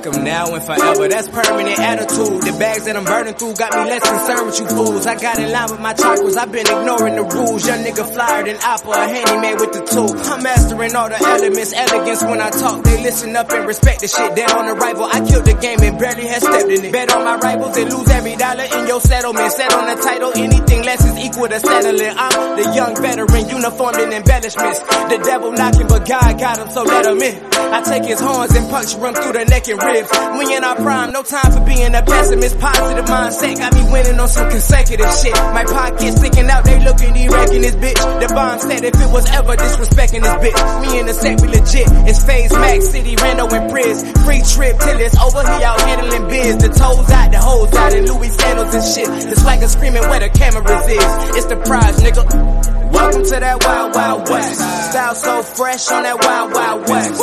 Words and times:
Fuck 0.00 0.14
them 0.14 0.24
now 0.24 0.54
and 0.54 0.64
forever. 0.64 1.08
That's 1.08 1.28
permanent 1.28 1.78
attitude. 1.78 2.40
The 2.40 2.56
bags 2.58 2.84
that 2.86 2.96
I'm 2.96 3.04
burning 3.04 3.34
through 3.34 3.54
got 3.54 3.72
me 3.76 3.84
less 3.84 4.00
concerned 4.00 4.46
with 4.46 4.60
you 4.60 4.66
fools. 4.68 5.04
I 5.06 5.14
got 5.20 5.38
in 5.38 5.52
line 5.52 5.70
with 5.70 5.80
my 5.80 5.92
chakras. 5.92 6.36
I've 6.36 6.52
been 6.52 6.64
ignoring 6.64 7.16
the 7.16 7.24
rules. 7.24 7.66
Young 7.66 7.84
nigga 7.84 8.08
flyer 8.08 8.44
than 8.44 8.56
Apple, 8.64 8.92
a 8.94 9.04
handyman 9.04 9.60
with 9.60 9.72
the 9.76 9.84
tool. 9.84 10.08
I'm 10.32 10.42
mastering 10.42 10.96
all 10.96 11.08
the 11.08 11.20
elements, 11.20 11.72
elegance 11.74 12.22
when 12.24 12.40
I 12.40 12.48
talk. 12.48 12.82
They 12.84 13.02
listen 13.02 13.36
up 13.36 13.52
and 13.52 13.66
respect 13.66 14.00
the 14.00 14.08
shit. 14.08 14.36
Down 14.36 14.52
on 14.56 14.66
arrival, 14.72 15.04
I 15.04 15.20
killed 15.20 15.44
the 15.44 15.54
game 15.60 15.80
and 15.84 15.98
barely 15.98 16.26
had 16.26 16.40
stepped 16.40 16.70
in 16.70 16.80
it. 16.80 16.92
Bet 16.92 17.12
on 17.12 17.24
my 17.24 17.36
rivals 17.36 17.76
and 17.76 17.92
lose 17.92 18.08
every 18.08 18.36
dollar 18.36 18.64
in 18.64 18.86
your 18.88 19.00
settlement. 19.00 19.52
Set 19.52 19.74
on 19.74 19.84
the 19.84 20.00
title, 20.00 20.32
anything 20.32 20.80
less 20.80 21.04
is 21.04 21.16
equal 21.20 21.48
to 21.48 21.60
settling. 21.60 22.14
I'm 22.16 22.56
the 22.56 22.72
young 22.72 22.96
veteran, 22.96 23.48
uniformed 23.52 24.00
in 24.00 24.12
embellishments. 24.16 24.80
The 25.12 25.20
devil 25.28 25.52
knocking, 25.52 25.88
but 25.88 26.08
God 26.08 26.40
got 26.40 26.56
him, 26.56 26.70
so 26.70 26.84
let 26.84 27.04
him 27.04 27.20
in. 27.20 27.36
I 27.52 27.82
take 27.82 28.04
his 28.04 28.18
horns 28.18 28.56
and 28.56 28.64
punch 28.70 28.94
run 28.96 29.14
through 29.14 29.36
the 29.36 29.44
neck 29.44 29.68
and 29.68 29.78
ribs. 29.92 30.10
We 30.38 30.54
in 30.54 30.64
our 30.64 30.76
prime, 30.76 31.12
no 31.12 31.22
time 31.22 31.50
for 31.52 31.64
being 31.64 31.94
a 31.94 32.02
pessimist. 32.02 32.58
Positive 32.58 33.04
mindset 33.04 33.58
got 33.58 33.74
me 33.74 33.82
winning 33.90 34.18
on 34.18 34.28
some 34.28 34.50
consecutive 34.50 35.12
shit. 35.20 35.34
My 35.34 35.64
pockets 35.64 36.16
sticking 36.16 36.48
out, 36.48 36.64
they 36.64 36.78
looking 36.84 37.16
erect 37.16 37.52
in 37.52 37.62
this 37.62 37.76
bitch. 37.76 38.00
The 38.20 38.28
bomb 38.34 38.58
said 38.60 38.84
if 38.84 38.94
it 38.94 39.10
was 39.10 39.26
ever 39.30 39.56
disrespecting 39.56 40.22
this 40.22 40.36
bitch, 40.42 40.58
we 40.80 40.98
in 40.98 41.06
the 41.06 41.14
set, 41.14 41.40
we 41.40 41.48
legit. 41.48 41.88
It's 42.08 42.24
Phase 42.24 42.52
Max 42.52 42.90
City, 42.90 43.16
Reno 43.16 43.46
and 43.48 43.70
Priz. 43.70 44.02
Free 44.24 44.42
trip 44.42 44.78
till 44.78 45.00
it's 45.00 45.18
over, 45.18 45.42
he 45.42 45.64
out 45.64 45.80
handling 45.80 46.28
biz. 46.28 46.56
The 46.58 46.68
toes 46.68 47.10
out, 47.10 47.30
the 47.30 47.38
hoes 47.38 47.72
out, 47.74 47.92
and 47.92 48.08
Louis 48.08 48.30
sandals 48.30 48.74
and 48.74 48.84
shit. 48.84 49.08
It's 49.30 49.44
like 49.44 49.60
a 49.60 49.68
screaming 49.68 50.02
where 50.08 50.20
the 50.20 50.30
cameras 50.30 50.86
is. 50.86 51.36
It's 51.36 51.46
the 51.46 51.56
prize, 51.56 51.96
nigga. 52.00 52.80
Welcome 52.92 53.24
to 53.24 53.40
that 53.40 53.64
wild, 53.64 53.94
wild 53.94 54.28
west. 54.28 54.60
Style 54.90 55.14
so 55.14 55.42
fresh 55.42 55.90
on 55.90 56.02
that 56.02 56.18
wild, 56.24 56.52
wild 56.52 56.88
west. 56.88 57.19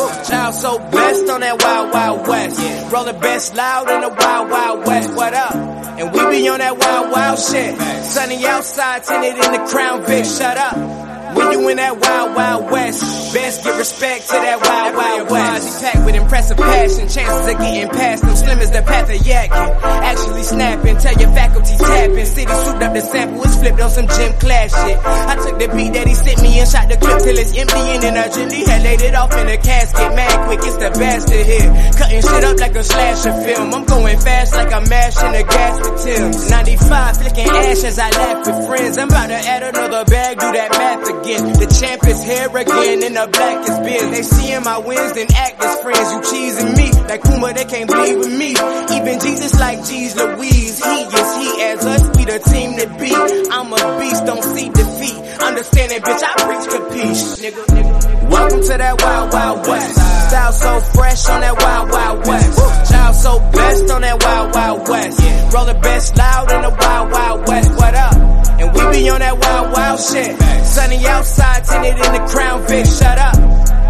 So 0.58 0.80
blessed 0.80 1.30
on 1.30 1.42
that 1.42 1.62
wild, 1.62 1.94
wild 1.94 2.28
west. 2.28 2.92
Rolling 2.92 3.20
best 3.20 3.56
loud 3.56 3.92
in 3.92 4.02
the 4.02 4.10
wild, 4.10 4.50
wild 4.50 4.88
west. 4.88 5.14
What 5.14 5.34
up? 5.36 5.54
And 5.54 6.12
we 6.12 6.42
be 6.42 6.50
on 6.50 6.58
that 6.58 6.76
wild, 6.76 7.12
wild 7.12 7.38
shit. 7.38 7.78
Sunny 8.04 8.44
outside, 8.44 9.04
tinted 9.04 9.36
in 9.36 9.52
the 9.52 9.68
crown 9.70 10.04
Vic. 10.06 10.26
Shut 10.26 10.58
up. 10.58 11.17
When 11.38 11.52
you 11.52 11.70
in 11.70 11.78
that 11.78 11.94
wild, 12.02 12.36
wild 12.36 12.72
west, 12.72 13.34
best 13.34 13.64
give 13.64 13.78
respect 13.78 14.26
to 14.26 14.34
that 14.34 14.58
wild, 14.58 14.96
wild 14.98 15.30
west. 15.30 15.70
He 15.70 15.86
packed 15.86 16.06
with 16.06 16.16
impressive 16.16 16.58
passion, 16.58 17.06
chances 17.08 17.46
of 17.54 17.58
getting 17.62 17.90
past 17.90 18.24
them 18.26 18.36
slim 18.36 18.58
as 18.58 18.72
the 18.72 18.82
path 18.82 19.10
of 19.14 19.22
Yadkin. 19.22 19.70
Actually 20.02 20.44
snapping, 20.44 20.98
tell 20.98 21.14
your 21.14 21.32
faculty 21.38 21.76
tapping. 21.78 22.26
City 22.26 22.54
souped 22.66 22.82
up 22.82 22.94
the 22.94 23.02
sample, 23.02 23.44
it's 23.44 23.56
flipped 23.62 23.82
on 23.82 23.90
some 23.92 24.08
gym 24.08 24.34
class 24.42 24.70
shit. 24.74 24.98
I 24.98 25.36
took 25.38 25.56
the 25.62 25.68
beat 25.78 25.94
that 25.94 26.08
he 26.08 26.16
sent 26.16 26.42
me 26.42 26.58
and 26.58 26.70
shot 26.70 26.90
the 26.90 26.98
clip 26.98 27.20
till 27.22 27.38
it's 27.38 27.54
empty 27.54 27.84
and 27.94 28.02
then 28.02 28.18
urgently 28.18 28.62
had 28.66 28.82
laid 28.82 29.02
it 29.02 29.14
off 29.14 29.32
in 29.38 29.48
a 29.48 29.58
casket. 29.62 30.10
Mad 30.18 30.36
quick, 30.50 30.62
it's 30.66 30.78
the 30.82 30.90
bastard 30.90 31.46
here. 31.46 31.70
Cutting 32.02 32.22
shit 32.26 32.44
up 32.50 32.58
like 32.58 32.76
a 32.76 32.84
slasher 32.84 33.36
film. 33.46 33.74
I'm 33.78 33.86
going 33.86 34.20
fast 34.26 34.54
like 34.58 34.74
I'm 34.74 34.90
mashing 34.90 35.34
the 35.38 35.44
gas 35.46 35.76
with 35.86 35.98
Tim's. 36.02 36.50
95 36.50 37.18
flicking 37.22 37.46
ash 37.46 37.84
as 37.86 38.00
I 38.00 38.10
laugh 38.10 38.42
with 38.42 38.60
friends. 38.66 38.98
I'm 38.98 39.08
about 39.08 39.28
to 39.30 39.38
add 39.38 39.62
another 39.70 40.02
bag, 40.10 40.34
do 40.42 40.50
that 40.50 40.72
math 40.74 41.06
again. 41.14 41.27
The 41.28 41.68
champ 41.68 42.08
is 42.08 42.24
here 42.24 42.48
again 42.48 43.04
in 43.04 43.14
the 43.14 43.28
blackest 43.28 43.84
bin. 43.84 44.12
They 44.12 44.24
seeing 44.24 44.64
my 44.64 44.78
wins, 44.78 45.12
then 45.12 45.28
act 45.36 45.60
as 45.60 45.82
friends. 45.84 46.08
You 46.12 46.20
cheesing 46.24 46.72
me 46.78 46.88
like 47.04 47.22
Kuma, 47.24 47.52
they 47.52 47.66
can't 47.66 47.90
bleed 47.92 48.16
with 48.16 48.32
me. 48.32 48.52
Even 48.96 49.20
Jesus 49.20 49.60
like 49.60 49.84
G's 49.84 50.16
Louise. 50.16 50.80
He 50.80 50.98
is 51.04 51.30
he 51.36 51.50
as 51.68 51.86
us, 51.86 52.04
we 52.16 52.24
the 52.24 52.40
team 52.48 52.80
to 52.80 52.88
beat. 52.96 53.52
I'm 53.52 53.74
a 53.74 54.00
beast, 54.00 54.24
don't 54.26 54.44
see 54.56 54.70
defeat. 54.70 55.20
Understanding, 55.44 56.00
bitch, 56.00 56.24
I 56.24 56.32
preach 56.48 56.66
capiche. 56.72 57.24
Nigga, 57.44 57.64
nigga. 57.76 58.30
Welcome 58.32 58.62
to 58.62 58.78
that 58.78 59.02
wild, 59.02 59.34
wild 59.34 59.68
west. 59.68 59.96
Style 60.30 60.54
so 60.54 60.80
fresh 60.96 61.28
on 61.28 61.42
that 61.42 61.56
wild, 61.60 61.92
wild 61.92 62.28
west. 62.28 62.92
Child 62.92 63.16
so 63.16 63.40
blessed 63.52 63.92
on 63.92 64.02
that 64.02 64.24
wild, 64.24 64.56
wild 64.56 64.88
west. 64.88 65.54
Rolling 65.54 65.82
best 65.82 66.16
loud 66.16 66.52
in 66.54 66.62
the 66.62 66.70
wild, 66.70 67.12
wild 67.12 67.48
west. 67.50 67.72
What 67.76 67.96
up? 67.96 68.16
And 68.16 68.74
we 68.74 68.98
be 68.98 69.10
on 69.10 69.20
that 69.20 69.38
wild, 69.38 69.74
wild 69.74 70.00
shit. 70.00 70.57
Sunny 70.68 71.06
outside, 71.08 71.64
tinted 71.64 71.94
in 71.94 72.14
the 72.14 72.28
crown 72.30 72.68
Vic. 72.68 72.86
Shut 72.86 73.18
up. 73.18 73.36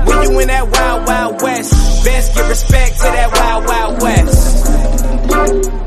When 0.07 0.21
you 0.23 0.39
in 0.39 0.47
that 0.47 0.69
wild, 0.69 1.07
wild 1.07 1.41
west, 1.41 2.05
best 2.05 2.35
give 2.35 2.47
respect 2.47 2.95
to 2.97 3.03
that 3.03 3.31
wild, 3.33 3.65
wild 3.65 4.01
west. 4.01 5.86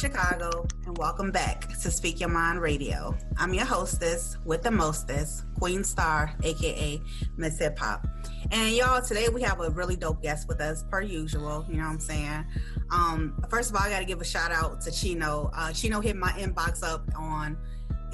Chicago, 0.00 0.66
and 0.86 0.96
welcome 0.96 1.30
back 1.30 1.68
to 1.78 1.90
Speak 1.90 2.20
Your 2.20 2.30
Mind 2.30 2.62
Radio. 2.62 3.14
I'm 3.36 3.52
your 3.52 3.66
hostess 3.66 4.38
with 4.46 4.62
the 4.62 4.70
mostest, 4.70 5.44
Queen 5.58 5.84
Star, 5.84 6.34
aka 6.42 6.98
Miss 7.36 7.58
Hip 7.58 7.78
Hop. 7.78 8.06
And 8.50 8.74
y'all, 8.74 9.02
today 9.02 9.28
we 9.28 9.42
have 9.42 9.60
a 9.60 9.68
really 9.68 9.96
dope 9.96 10.22
guest 10.22 10.48
with 10.48 10.58
us, 10.62 10.84
per 10.90 11.02
usual. 11.02 11.66
You 11.68 11.76
know 11.76 11.82
what 11.82 11.90
I'm 11.90 12.00
saying? 12.00 12.46
Um, 12.90 13.44
first 13.50 13.68
of 13.68 13.76
all, 13.76 13.82
I 13.82 13.90
got 13.90 13.98
to 13.98 14.06
give 14.06 14.22
a 14.22 14.24
shout 14.24 14.50
out 14.50 14.80
to 14.80 14.90
Chino. 14.90 15.50
Uh, 15.54 15.70
Chino 15.72 16.00
hit 16.00 16.16
my 16.16 16.30
inbox 16.30 16.82
up 16.82 17.06
on 17.14 17.58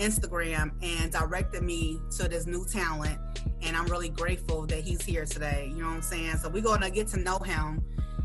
Instagram 0.01 0.73
and 0.83 1.13
directed 1.13 1.63
me 1.63 2.01
to 2.17 2.27
this 2.27 2.47
new 2.47 2.67
talent. 2.67 3.17
And 3.63 3.77
I'm 3.77 3.87
really 3.87 4.09
grateful 4.09 4.67
that 4.67 4.81
he's 4.81 5.03
here 5.03 5.25
today. 5.25 5.71
You 5.73 5.83
know 5.83 5.91
what 5.91 5.95
I'm 5.95 6.03
saying? 6.03 6.39
So 6.39 6.49
we're 6.49 6.65
going 6.65 6.81
to 6.81 6.91
get 6.91 7.07
to 7.09 7.21
know 7.21 7.39
him. 7.39 7.81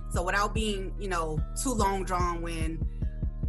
So 0.09 0.23
without 0.23 0.55
being, 0.55 0.96
you 0.99 1.09
know, 1.09 1.40
too 1.61 1.73
long 1.73 2.03
drawn, 2.05 2.41
when 2.41 2.85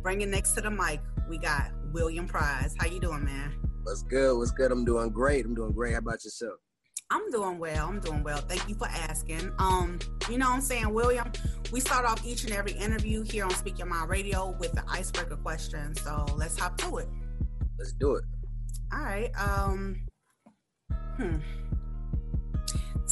bringing 0.03 0.31
next 0.31 0.53
to 0.53 0.61
the 0.61 0.71
mic, 0.71 1.01
we 1.29 1.39
got 1.39 1.71
William 1.93 2.27
Prize. 2.27 2.75
How 2.79 2.87
you 2.87 3.01
doing, 3.01 3.25
man? 3.25 3.55
What's 3.85 4.03
good? 4.03 4.37
What's 4.37 4.51
good? 4.51 4.73
I'm 4.73 4.85
doing 4.85 5.11
great. 5.11 5.45
I'm 5.45 5.55
doing 5.55 5.73
great. 5.73 5.93
How 5.93 5.99
about 5.99 6.25
yourself? 6.25 6.59
I'm 7.11 7.31
doing 7.31 7.59
well. 7.59 7.89
I'm 7.89 8.01
doing 8.01 8.23
well. 8.23 8.39
Thank 8.39 8.69
you 8.69 8.75
for 8.75 8.89
asking. 8.89 9.53
Um, 9.59 9.99
you 10.31 10.39
know 10.39 10.49
what 10.49 10.57
I'm 10.57 10.61
saying, 10.63 10.93
William? 10.93 11.31
We 11.71 11.79
start 11.81 12.07
off 12.07 12.25
each 12.27 12.45
and 12.45 12.53
every 12.53 12.73
interview 12.73 13.23
here 13.23 13.45
on 13.45 13.51
Speak 13.51 13.79
Your 13.79 13.87
Mind 13.87 14.09
Radio 14.09 14.57
with 14.59 14.73
the 14.73 14.83
icebreaker 14.89 15.37
question. 15.37 15.95
So 15.97 16.25
let's 16.37 16.59
hop 16.59 16.79
to 16.79 16.99
it. 16.99 17.09
Let's 17.79 17.93
do 17.93 18.15
it. 18.17 18.25
All 18.93 19.01
right. 19.01 19.31
Um 19.37 20.07
hmm. 21.17 21.37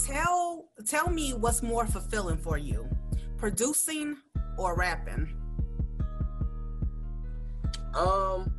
Tell 0.06 0.70
tell 0.86 1.10
me 1.10 1.32
what's 1.34 1.62
more 1.62 1.86
fulfilling 1.86 2.38
for 2.38 2.56
you. 2.56 2.88
Producing 3.36 4.16
or 4.56 4.76
rapping? 4.76 5.39
Um, 7.94 8.52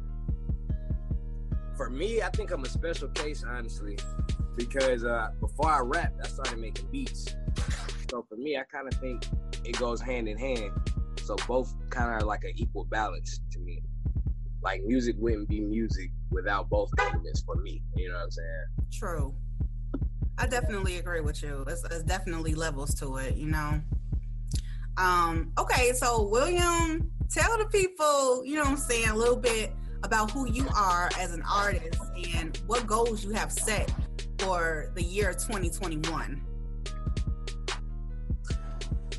for 1.76 1.90
me, 1.90 2.22
I 2.22 2.30
think 2.30 2.52
I'm 2.52 2.64
a 2.64 2.70
special 2.70 3.08
case, 3.10 3.44
honestly, 3.48 3.98
because 4.56 5.04
uh, 5.04 5.30
before 5.40 5.70
I 5.70 5.80
rapped, 5.80 6.20
I 6.24 6.28
started 6.28 6.60
making 6.60 6.88
beats. 6.92 7.36
So 8.10 8.26
for 8.28 8.36
me, 8.36 8.58
I 8.58 8.64
kind 8.64 8.88
of 8.92 9.00
think 9.00 9.26
it 9.64 9.78
goes 9.78 10.02
hand 10.02 10.28
in 10.28 10.38
hand. 10.38 10.72
So 11.24 11.36
both 11.48 11.74
kind 11.90 12.22
of 12.22 12.28
like 12.28 12.44
an 12.44 12.52
equal 12.56 12.86
balance 12.86 13.42
to 13.52 13.60
me. 13.60 13.82
Like 14.62 14.84
music 14.84 15.16
wouldn't 15.18 15.48
be 15.50 15.62
music 15.62 16.12
without 16.30 16.70
both 16.70 16.92
elements 17.00 17.42
for 17.42 17.56
me. 17.56 17.82
You 17.96 18.10
know 18.10 18.16
what 18.16 18.24
I'm 18.24 18.32
saying? 18.32 18.66
True. 18.92 19.36
I 20.38 20.48
definitely 20.48 20.98
agree 20.98 21.22
with 21.22 21.42
you. 21.42 21.64
It's, 21.68 21.84
it's 21.86 22.04
definitely 22.04 22.54
levels 22.54 22.94
to 22.96 23.18
it, 23.18 23.36
you 23.36 23.48
know. 23.48 23.82
Um, 24.98 25.52
okay, 25.58 25.94
so 25.94 26.28
William, 26.28 27.12
tell 27.30 27.58
the 27.58 27.66
people, 27.66 28.44
you 28.46 28.56
know 28.56 28.62
what 28.62 28.72
I'm 28.72 28.78
saying, 28.78 29.10
a 29.10 29.16
little 29.16 29.38
bit 29.38 29.74
about 30.04 30.32
who 30.32 30.52
you 30.52 30.68
are 30.76 31.10
as 31.20 31.34
an 31.34 31.44
artist 31.50 32.00
and 32.36 32.58
what 32.68 32.86
goals 32.88 33.24
you 33.24 33.32
have 33.32 33.52
set 33.52 33.94
for 34.40 34.92
the 34.96 35.04
year 35.04 35.32
2021. 35.34 36.42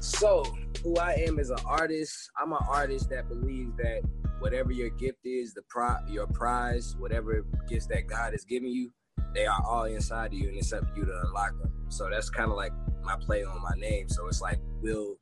So, 0.00 0.44
who 0.82 0.96
I 0.96 1.12
am 1.26 1.38
as 1.38 1.50
an 1.50 1.58
artist, 1.64 2.30
I'm 2.40 2.52
an 2.52 2.58
artist 2.68 3.08
that 3.10 3.28
believes 3.28 3.76
that 3.76 4.02
whatever 4.40 4.72
your 4.72 4.90
gift 4.90 5.20
is, 5.24 5.54
the 5.54 5.62
pro 5.68 5.96
your 6.08 6.26
prize, 6.26 6.96
whatever 6.98 7.46
gifts 7.68 7.86
that 7.86 8.08
God 8.08 8.32
has 8.32 8.44
given 8.44 8.68
you, 8.68 8.92
they 9.34 9.46
are 9.46 9.62
all 9.64 9.84
inside 9.84 10.26
of 10.26 10.34
you 10.34 10.48
and 10.48 10.58
it's 10.58 10.72
up 10.72 10.92
to 10.92 11.00
you 11.00 11.06
to 11.06 11.22
unlock 11.26 11.56
them. 11.60 11.72
So 11.88 12.08
that's 12.10 12.28
kind 12.28 12.50
of 12.50 12.56
like 12.56 12.72
my 13.02 13.16
play 13.16 13.44
on 13.44 13.62
my 13.62 13.74
name. 13.76 14.08
So 14.08 14.26
it's 14.26 14.40
like 14.40 14.58
will 14.80 15.16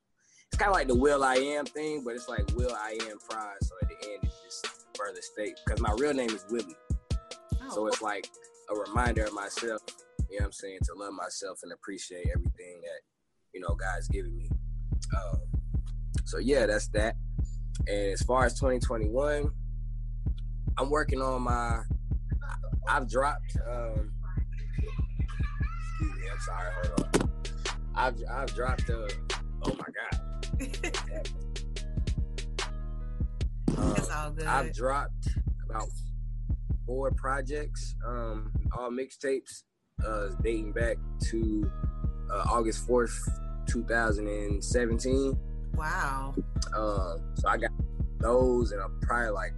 it's 0.50 0.58
kind 0.58 0.70
of 0.70 0.74
like 0.74 0.88
the 0.88 0.94
will 0.94 1.22
I 1.22 1.36
am 1.36 1.64
thing, 1.64 2.02
but 2.04 2.14
it's 2.14 2.28
like 2.28 2.50
will 2.56 2.74
I 2.74 2.98
am 3.08 3.18
prize. 3.18 3.58
So 3.62 3.74
at 3.82 3.88
the 3.88 3.94
end, 4.10 4.18
it's 4.24 4.42
just 4.42 4.66
further 4.96 5.20
state 5.22 5.58
because 5.64 5.80
my 5.80 5.94
real 5.98 6.12
name 6.12 6.30
is 6.30 6.44
Willie. 6.50 6.76
Oh. 7.12 7.70
So 7.70 7.86
it's 7.86 8.02
like 8.02 8.28
a 8.68 8.74
reminder 8.74 9.24
of 9.24 9.32
myself. 9.32 9.80
You 10.28 10.38
know 10.38 10.42
what 10.42 10.46
I'm 10.46 10.52
saying? 10.52 10.78
To 10.84 10.94
love 10.96 11.12
myself 11.14 11.60
and 11.62 11.72
appreciate 11.72 12.26
everything 12.34 12.80
that 12.82 13.00
you 13.54 13.60
know 13.60 13.74
God's 13.74 14.08
given 14.08 14.36
me. 14.36 14.50
Um, 15.16 15.40
so 16.24 16.38
yeah, 16.38 16.66
that's 16.66 16.88
that. 16.88 17.14
And 17.86 18.12
as 18.12 18.22
far 18.22 18.44
as 18.44 18.54
2021, 18.54 19.50
I'm 20.78 20.90
working 20.90 21.22
on 21.22 21.42
my. 21.42 21.80
I've 22.88 23.08
dropped. 23.08 23.56
Um, 23.68 24.12
excuse 25.90 26.18
me, 26.18 26.28
I'm 26.32 26.40
sorry. 26.40 26.72
Hold 26.74 27.14
on. 27.22 27.30
I've 27.94 28.16
I've 28.28 28.54
dropped. 28.54 28.90
Uh, 28.90 29.08
oh 29.62 29.74
my 29.74 29.86
um, 33.76 33.94
all 34.12 34.30
good. 34.30 34.46
I've 34.46 34.74
dropped 34.74 35.28
about 35.68 35.88
four 36.86 37.10
projects, 37.12 37.94
um, 38.06 38.52
all 38.76 38.90
mixtapes, 38.90 39.62
uh, 40.06 40.28
dating 40.42 40.72
back 40.72 40.96
to 41.30 41.70
uh, 42.30 42.44
August 42.50 42.86
4th, 42.88 43.16
2017. 43.68 45.38
Wow. 45.74 46.34
Uh, 46.74 47.16
so 47.34 47.48
I 47.48 47.56
got 47.56 47.70
those, 48.18 48.72
and 48.72 48.82
I'm 48.82 48.98
probably 49.00 49.30
like 49.30 49.52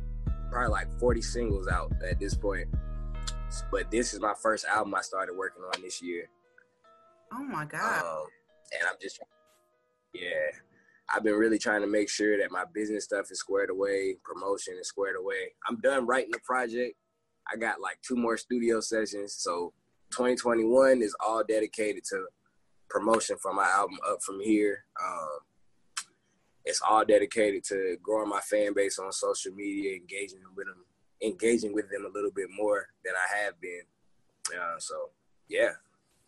probably 0.51 0.71
like 0.71 0.99
40 1.01 1.23
singles 1.23 1.69
out 1.69 1.93
at 2.09 2.21
this 2.21 2.35
point. 2.35 2.69
But 3.71 3.91
this 3.91 4.15
is 4.15 4.21
my 4.21 4.35
first 4.41 4.65
album 4.67 4.95
I 4.95 5.03
started 5.03 5.37
working 5.37 5.63
on 5.63 5.83
this 5.83 6.03
year. 6.03 6.29
Oh 7.33 7.43
my 7.45 7.65
god! 7.65 8.03
Um, 8.03 8.27
and 8.79 8.89
I'm 8.89 8.97
just, 9.01 9.21
yeah, 10.15 10.21
I've 11.13 11.23
been 11.23 11.35
really 11.35 11.59
trying 11.59 11.83
to 11.83 11.87
make 11.87 12.09
sure 12.09 12.39
that 12.39 12.51
my 12.51 12.65
business 12.73 13.05
stuff 13.05 13.31
is 13.31 13.39
squared 13.39 13.69
away, 13.69 14.17
promotion 14.25 14.75
is 14.81 14.89
squared 14.89 15.17
away. 15.17 15.53
I'm 15.69 15.79
done 15.81 16.07
writing 16.07 16.31
the 16.33 16.41
project. 16.41 16.95
I 17.53 17.57
got 17.57 17.81
like 17.81 17.99
two 18.07 18.17
more 18.17 18.39
studio 18.39 18.81
sessions, 18.81 19.35
so 19.35 19.73
2021 20.13 21.03
is 21.03 21.15
all 21.25 21.43
dedicated 21.47 22.05
to 22.11 22.27
promotion 22.89 23.37
for 23.43 23.53
my 23.53 23.69
album 23.69 23.99
Up 24.09 24.23
From 24.23 24.41
Here. 24.41 24.85
Um, 25.03 25.39
it's 26.65 26.81
all 26.89 27.05
dedicated 27.05 27.65
to 27.65 27.97
growing 28.03 28.29
my 28.29 28.41
fan 28.41 28.73
base 28.75 28.99
on 28.99 29.13
social 29.13 29.53
media, 29.53 29.97
engaging 29.97 30.41
with 30.57 30.67
them, 30.67 30.85
engaging 31.23 31.75
with 31.75 31.91
them 31.91 32.07
a 32.07 32.15
little 32.15 32.31
bit 32.31 32.49
more 32.57 32.87
than 33.05 33.15
I 33.15 33.45
have 33.45 33.61
been. 33.61 33.83
Uh, 34.49 34.79
so 34.79 35.11
yeah, 35.49 35.73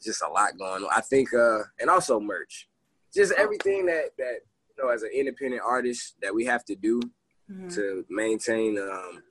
just 0.02 0.22
a 0.22 0.28
lot 0.28 0.58
going 0.58 0.82
on. 0.82 0.90
I 0.94 1.00
think, 1.00 1.32
uh, 1.32 1.60
and 1.80 1.88
also 1.88 2.20
merch, 2.20 2.68
just 3.14 3.32
everything 3.32 3.86
that 3.86 4.10
that 4.18 4.40
you 4.76 4.84
know 4.84 4.90
as 4.90 5.02
an 5.02 5.10
independent 5.14 5.62
artist 5.64 6.16
that 6.22 6.34
we 6.34 6.44
have 6.44 6.64
to 6.66 6.74
do 6.74 7.00
mm-hmm. 7.50 7.68
to 7.68 8.04
maintain, 8.08 8.78
um, 8.78 9.22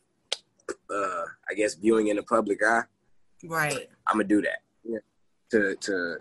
uh, 0.89 1.23
I 1.49 1.53
guess, 1.55 1.75
viewing 1.75 2.07
in 2.07 2.17
the 2.17 2.23
public 2.23 2.63
eye. 2.63 2.83
Right. 3.43 3.89
I'm 4.07 4.15
gonna 4.15 4.25
do 4.25 4.41
that. 4.41 4.59
Yeah. 4.83 4.99
To 5.51 5.75
to 5.75 6.17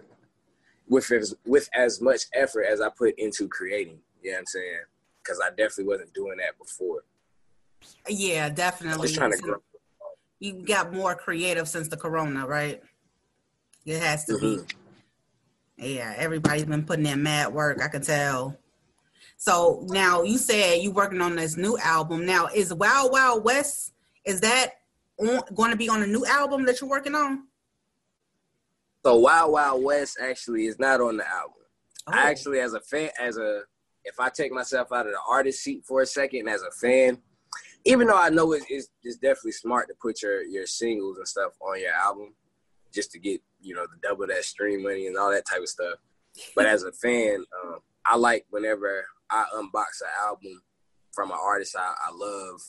with 0.88 1.10
as 1.10 1.34
with 1.46 1.68
as 1.74 2.00
much 2.00 2.22
effort 2.34 2.62
as 2.62 2.80
I 2.80 2.88
put 2.90 3.14
into 3.18 3.48
creating. 3.48 3.98
You 4.22 4.30
know 4.30 4.36
what 4.36 4.40
I'm 4.40 4.46
saying? 4.46 4.80
Because 5.22 5.40
I 5.40 5.50
definitely 5.50 5.84
wasn't 5.84 6.14
doing 6.14 6.38
that 6.38 6.58
before. 6.58 7.04
Yeah, 8.08 8.48
definitely. 8.48 9.08
Just 9.08 9.18
trying 9.18 9.32
to 9.32 9.38
grow. 9.38 9.62
You 10.38 10.64
got 10.64 10.92
more 10.92 11.14
creative 11.14 11.68
since 11.68 11.88
the 11.88 11.96
corona, 11.96 12.46
right? 12.46 12.82
It 13.86 14.00
has 14.00 14.24
to 14.26 14.32
mm-hmm. 14.34 14.64
be. 15.76 15.94
Yeah, 15.94 16.14
everybody's 16.16 16.64
been 16.64 16.84
putting 16.84 17.06
in 17.06 17.22
mad 17.22 17.52
work. 17.52 17.80
I 17.82 17.88
can 17.88 18.02
tell. 18.02 18.56
So 19.44 19.84
now 19.88 20.22
you 20.22 20.38
said 20.38 20.82
you're 20.82 20.92
working 20.92 21.20
on 21.20 21.34
this 21.34 21.56
new 21.56 21.76
album. 21.78 22.24
Now 22.24 22.46
is 22.54 22.72
Wild 22.72 23.10
Wild 23.10 23.42
West? 23.42 23.92
Is 24.24 24.40
that 24.42 24.74
going 25.18 25.72
to 25.72 25.76
be 25.76 25.88
on 25.88 26.00
a 26.00 26.06
new 26.06 26.24
album 26.24 26.64
that 26.66 26.80
you're 26.80 26.88
working 26.88 27.16
on? 27.16 27.48
So 29.04 29.16
Wild 29.16 29.50
Wild 29.50 29.82
West 29.82 30.16
actually 30.22 30.66
is 30.66 30.78
not 30.78 31.00
on 31.00 31.16
the 31.16 31.28
album. 31.28 31.54
Oh. 32.06 32.12
I 32.12 32.30
actually, 32.30 32.60
as 32.60 32.74
a 32.74 32.80
fan, 32.82 33.10
as 33.20 33.36
a 33.36 33.62
if 34.04 34.20
I 34.20 34.28
take 34.28 34.52
myself 34.52 34.92
out 34.92 35.06
of 35.06 35.12
the 35.12 35.18
artist 35.28 35.64
seat 35.64 35.82
for 35.84 36.02
a 36.02 36.06
second 36.06 36.48
as 36.48 36.62
a 36.62 36.70
fan, 36.70 37.18
even 37.84 38.06
though 38.06 38.22
I 38.22 38.28
know 38.28 38.52
it's, 38.52 38.66
it's, 38.68 38.90
it's, 39.02 39.16
definitely 39.16 39.52
smart 39.52 39.88
to 39.88 39.94
put 40.00 40.22
your, 40.22 40.44
your 40.44 40.68
singles 40.68 41.18
and 41.18 41.26
stuff 41.26 41.54
on 41.60 41.80
your 41.80 41.92
album 41.94 42.32
just 42.94 43.10
to 43.10 43.18
get, 43.18 43.40
you 43.60 43.74
know, 43.74 43.86
the 43.86 44.08
double 44.08 44.28
that 44.28 44.44
stream 44.44 44.84
money 44.84 45.08
and 45.08 45.16
all 45.16 45.32
that 45.32 45.46
type 45.46 45.62
of 45.62 45.68
stuff. 45.68 45.98
But 46.54 46.66
as 46.66 46.84
a 46.84 46.92
fan, 46.92 47.44
um, 47.64 47.80
I 48.06 48.16
like 48.16 48.46
whenever 48.50 49.04
I 49.32 49.46
unbox 49.54 50.02
an 50.02 50.08
album 50.26 50.62
from 51.12 51.30
an 51.30 51.38
artist 51.42 51.76
I, 51.76 51.94
I, 52.08 52.10
love 52.14 52.60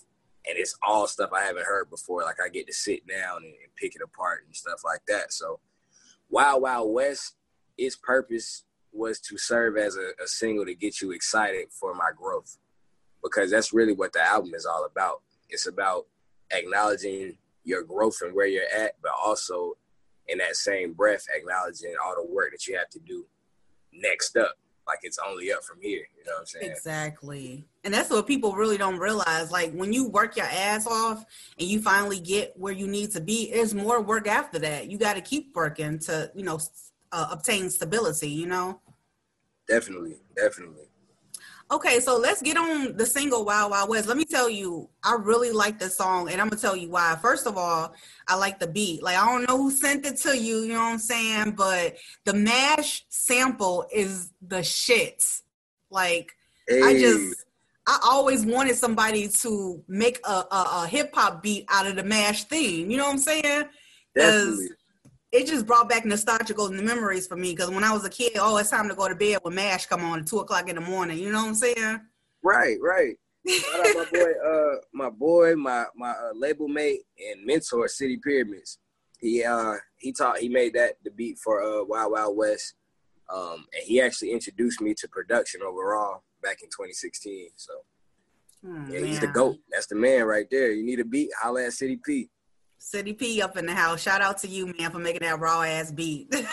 and 0.47 0.57
it's 0.57 0.77
all 0.85 1.07
stuff 1.07 1.31
I 1.33 1.41
haven't 1.41 1.65
heard 1.65 1.89
before. 1.89 2.23
Like 2.23 2.37
I 2.43 2.49
get 2.49 2.67
to 2.67 2.73
sit 2.73 3.07
down 3.07 3.37
and, 3.37 3.45
and 3.45 3.75
pick 3.75 3.95
it 3.95 4.01
apart 4.01 4.43
and 4.45 4.55
stuff 4.55 4.81
like 4.83 5.01
that. 5.07 5.31
So 5.33 5.59
Wild 6.29 6.61
Wild 6.61 6.93
West, 6.93 7.35
its 7.77 7.95
purpose 7.95 8.63
was 8.91 9.19
to 9.19 9.37
serve 9.37 9.77
as 9.77 9.97
a, 9.97 10.11
a 10.23 10.27
single 10.27 10.65
to 10.65 10.75
get 10.75 11.01
you 11.01 11.11
excited 11.11 11.67
for 11.71 11.93
my 11.93 12.09
growth 12.15 12.57
because 13.23 13.49
that's 13.49 13.73
really 13.73 13.93
what 13.93 14.13
the 14.13 14.21
album 14.21 14.53
is 14.53 14.65
all 14.65 14.85
about. 14.85 15.21
It's 15.49 15.67
about 15.67 16.05
acknowledging 16.51 17.37
your 17.63 17.83
growth 17.83 18.19
and 18.21 18.35
where 18.35 18.47
you're 18.47 18.63
at, 18.75 18.93
but 19.01 19.11
also 19.23 19.73
in 20.27 20.37
that 20.39 20.55
same 20.55 20.93
breath, 20.93 21.25
acknowledging 21.33 21.95
all 22.03 22.15
the 22.15 22.31
work 22.31 22.51
that 22.51 22.67
you 22.67 22.77
have 22.77 22.89
to 22.89 22.99
do 22.99 23.25
next 23.93 24.37
up. 24.37 24.55
Like 24.87 24.99
it's 25.03 25.19
only 25.25 25.51
up 25.51 25.63
from 25.63 25.79
here. 25.81 26.07
You 26.17 26.25
know 26.25 26.33
what 26.33 26.41
I'm 26.41 26.45
saying? 26.45 26.71
Exactly. 26.71 27.65
And 27.83 27.93
that's 27.93 28.09
what 28.09 28.27
people 28.27 28.53
really 28.53 28.77
don't 28.77 28.99
realize. 28.99 29.51
Like 29.51 29.71
when 29.73 29.93
you 29.93 30.07
work 30.07 30.35
your 30.35 30.45
ass 30.45 30.87
off 30.87 31.25
and 31.57 31.67
you 31.67 31.81
finally 31.81 32.19
get 32.19 32.53
where 32.57 32.73
you 32.73 32.87
need 32.87 33.11
to 33.11 33.21
be, 33.21 33.51
there's 33.51 33.73
more 33.73 34.01
work 34.01 34.27
after 34.27 34.59
that. 34.59 34.89
You 34.89 34.97
got 34.97 35.13
to 35.15 35.21
keep 35.21 35.55
working 35.55 35.99
to, 35.99 36.31
you 36.35 36.43
know, 36.43 36.59
uh, 37.11 37.27
obtain 37.31 37.69
stability, 37.69 38.29
you 38.29 38.47
know? 38.47 38.81
Definitely, 39.67 40.17
definitely. 40.35 40.89
Okay, 41.73 41.99
so 41.99 42.19
let's 42.19 42.39
get 42.39 42.55
on 42.55 42.95
the 42.97 43.05
single 43.05 43.43
Wild 43.45 43.71
Wild 43.71 43.89
West. 43.89 44.07
Let 44.07 44.15
me 44.15 44.25
tell 44.25 44.47
you, 44.47 44.89
I 45.03 45.15
really 45.19 45.51
like 45.51 45.79
this 45.79 45.97
song, 45.97 46.29
and 46.29 46.39
I'm 46.39 46.47
gonna 46.47 46.61
tell 46.61 46.75
you 46.75 46.91
why. 46.91 47.17
First 47.19 47.47
of 47.47 47.57
all, 47.57 47.95
I 48.27 48.35
like 48.35 48.59
the 48.59 48.67
beat. 48.67 49.01
Like 49.01 49.17
I 49.17 49.25
don't 49.25 49.47
know 49.47 49.57
who 49.57 49.71
sent 49.71 50.05
it 50.05 50.17
to 50.17 50.37
you, 50.37 50.59
you 50.59 50.73
know 50.73 50.81
what 50.81 50.91
I'm 50.91 50.99
saying? 50.99 51.53
But 51.53 51.95
the 52.25 52.33
MASH 52.35 53.05
sample 53.09 53.87
is 53.91 54.31
the 54.39 54.61
shit. 54.61 55.23
Like 55.89 56.33
hey. 56.67 56.83
I 56.83 56.93
just 56.93 57.43
I 57.87 57.97
always 58.03 58.45
wanted 58.45 58.75
somebody 58.75 59.27
to 59.41 59.83
make 59.87 60.19
a, 60.25 60.45
a, 60.51 60.83
a 60.83 60.87
hip 60.87 61.09
hop 61.15 61.41
beat 61.41 61.65
out 61.69 61.87
of 61.87 61.95
the 61.95 62.03
MASH 62.03 62.43
theme. 62.43 62.91
You 62.91 62.97
know 62.97 63.05
what 63.05 63.13
I'm 63.13 63.17
saying? 63.17 63.63
Definitely 64.15 64.67
it 65.33 65.47
just 65.47 65.65
brought 65.65 65.89
back 65.89 66.05
nostalgical 66.05 66.69
memories 66.69 67.25
for 67.25 67.35
me 67.35 67.51
because 67.53 67.71
when 67.71 67.83
I 67.83 67.91
was 67.91 68.05
a 68.05 68.09
kid, 68.09 68.33
oh, 68.39 68.57
it's 68.57 68.69
time 68.69 68.87
to 68.87 68.95
go 68.95 69.09
to 69.09 69.15
bed 69.15 69.39
when 69.41 69.55
MASH 69.55 69.87
come 69.87 70.03
on 70.05 70.19
at 70.19 70.27
two 70.27 70.39
o'clock 70.39 70.69
in 70.69 70.75
the 70.75 70.81
morning. 70.81 71.17
You 71.17 71.31
know 71.31 71.41
what 71.41 71.49
I'm 71.49 71.55
saying? 71.55 72.01
Right, 72.43 72.77
right. 72.79 73.15
my 73.43 74.05
boy, 74.13 74.31
uh, 74.47 74.75
my 74.93 75.09
boy, 75.09 75.55
my 75.55 75.85
my 75.95 76.11
uh, 76.11 76.33
label 76.35 76.67
mate 76.67 77.01
and 77.17 77.45
mentor, 77.45 77.87
City 77.87 78.17
Pyramids. 78.23 78.77
He 79.19 79.43
uh 79.43 79.73
he 79.97 80.13
taught 80.13 80.37
he 80.37 80.49
made 80.49 80.73
that 80.75 80.97
the 81.03 81.09
beat 81.09 81.39
for 81.39 81.63
uh 81.63 81.83
Wild 81.83 82.11
Wild 82.11 82.37
West, 82.37 82.75
um, 83.33 83.65
and 83.73 83.83
he 83.83 83.99
actually 83.99 84.31
introduced 84.31 84.81
me 84.81 84.93
to 84.93 85.07
production 85.07 85.61
overall 85.63 86.23
back 86.43 86.61
in 86.61 86.69
2016. 86.69 87.49
So. 87.55 87.73
Hmm, 88.63 88.89
yeah, 88.89 88.99
he's 88.99 89.19
the 89.19 89.27
goat. 89.27 89.57
That's 89.69 89.87
the 89.87 89.95
man 89.95 90.23
right 90.23 90.45
there. 90.49 90.71
You 90.71 90.85
need 90.85 91.01
a 91.01 91.05
beat, 91.05 91.29
holla 91.41 91.65
at 91.65 91.73
City 91.73 91.99
P. 92.05 92.29
City 92.83 93.13
P 93.13 93.41
up 93.41 93.57
in 93.57 93.65
the 93.65 93.73
house. 93.73 94.01
Shout 94.01 94.21
out 94.21 94.37
to 94.39 94.47
you, 94.47 94.73
man, 94.77 94.91
for 94.91 94.99
making 94.99 95.21
that 95.21 95.39
raw 95.39 95.61
ass 95.61 95.91
beat. 95.91 96.33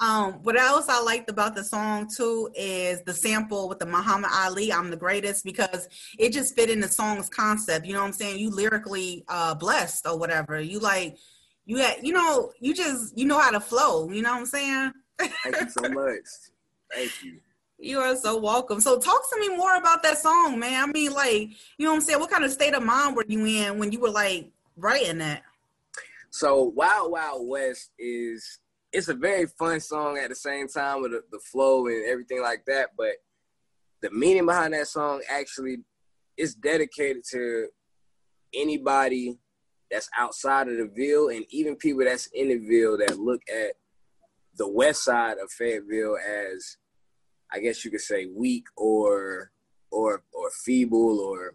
Um, 0.00 0.42
what 0.42 0.56
else 0.56 0.88
I 0.88 1.00
liked 1.00 1.30
about 1.30 1.54
the 1.54 1.62
song 1.62 2.08
too 2.12 2.50
is 2.56 3.02
the 3.02 3.14
sample 3.14 3.68
with 3.68 3.78
the 3.78 3.86
Muhammad 3.86 4.32
Ali, 4.34 4.72
I'm 4.72 4.90
the 4.90 4.96
greatest, 4.96 5.44
because 5.44 5.88
it 6.18 6.32
just 6.32 6.56
fit 6.56 6.70
in 6.70 6.80
the 6.80 6.88
song's 6.88 7.28
concept. 7.28 7.86
You 7.86 7.92
know 7.92 8.00
what 8.00 8.06
I'm 8.06 8.12
saying? 8.12 8.40
You 8.40 8.50
lyrically 8.50 9.24
uh 9.28 9.54
blessed 9.54 10.08
or 10.08 10.18
whatever. 10.18 10.60
You 10.60 10.80
like 10.80 11.18
you 11.66 11.76
had 11.76 11.98
you 12.02 12.12
know, 12.12 12.50
you 12.58 12.74
just 12.74 13.16
you 13.16 13.26
know 13.26 13.38
how 13.38 13.52
to 13.52 13.60
flow, 13.60 14.10
you 14.10 14.22
know 14.22 14.32
what 14.32 14.40
I'm 14.40 14.46
saying? 14.46 14.92
Thank 15.20 15.60
you 15.60 15.70
so 15.70 15.88
much. 15.90 16.26
Thank 16.92 17.22
you. 17.22 17.38
You 17.82 17.98
are 17.98 18.14
so 18.14 18.36
welcome. 18.38 18.80
So 18.80 18.96
talk 19.00 19.28
to 19.32 19.40
me 19.40 19.56
more 19.56 19.74
about 19.74 20.04
that 20.04 20.16
song, 20.16 20.56
man. 20.56 20.88
I 20.88 20.92
mean, 20.92 21.12
like, 21.12 21.50
you 21.78 21.84
know 21.84 21.90
what 21.90 21.96
I'm 21.96 22.00
saying? 22.02 22.20
What 22.20 22.30
kind 22.30 22.44
of 22.44 22.52
state 22.52 22.74
of 22.74 22.84
mind 22.84 23.16
were 23.16 23.24
you 23.26 23.44
in 23.44 23.76
when 23.76 23.90
you 23.90 23.98
were 23.98 24.08
like 24.08 24.52
writing 24.76 25.18
that? 25.18 25.42
So 26.30 26.62
Wild 26.76 27.10
Wild 27.10 27.48
West 27.48 27.90
is 27.98 28.60
it's 28.92 29.08
a 29.08 29.14
very 29.14 29.46
fun 29.46 29.80
song 29.80 30.16
at 30.16 30.28
the 30.28 30.36
same 30.36 30.68
time 30.68 31.02
with 31.02 31.10
the, 31.10 31.22
the 31.32 31.40
flow 31.40 31.88
and 31.88 32.04
everything 32.06 32.40
like 32.40 32.64
that. 32.66 32.90
But 32.96 33.14
the 34.00 34.12
meaning 34.12 34.46
behind 34.46 34.74
that 34.74 34.86
song 34.86 35.20
actually 35.28 35.78
is 36.36 36.54
dedicated 36.54 37.24
to 37.32 37.66
anybody 38.54 39.40
that's 39.90 40.08
outside 40.16 40.68
of 40.68 40.76
the 40.76 40.88
Ville 40.94 41.30
and 41.30 41.44
even 41.50 41.74
people 41.74 42.04
that's 42.04 42.28
in 42.28 42.48
the 42.48 42.58
Ville 42.58 42.96
that 42.98 43.18
look 43.18 43.42
at 43.52 43.72
the 44.56 44.68
west 44.68 45.02
side 45.02 45.38
of 45.38 45.50
Fayetteville 45.50 46.16
as 46.16 46.76
I 47.52 47.58
guess 47.60 47.84
you 47.84 47.90
could 47.90 48.00
say 48.00 48.26
weak 48.26 48.64
or 48.76 49.50
or 49.90 50.22
or 50.32 50.50
feeble 50.64 51.20
or 51.20 51.54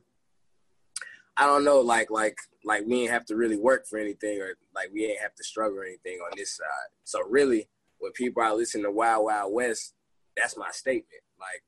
I 1.36 1.46
don't 1.46 1.64
know, 1.64 1.82
like 1.82 2.10
like 2.10 2.38
like 2.64 2.86
we 2.86 3.02
ain't 3.02 3.12
have 3.12 3.26
to 3.26 3.36
really 3.36 3.58
work 3.58 3.88
for 3.88 4.00
anything 4.00 4.42
or 4.42 4.58
like 4.76 4.90
we 4.94 5.06
ain't 5.06 5.22
have 5.22 5.36
to 5.36 5.44
struggle 5.44 5.80
or 5.80 5.86
anything 5.86 6.20
on 6.20 6.32
this 6.36 6.58
side. 6.58 6.90
So 7.04 7.22
really, 7.28 7.70
when 8.00 8.12
people 8.14 8.42
are 8.42 8.56
listening 8.56 8.86
to 8.86 8.92
Wild 8.92 9.26
Wild 9.26 9.54
West, 9.54 9.94
that's 10.36 10.58
my 10.58 10.72
statement. 10.72 11.22
Like, 11.40 11.64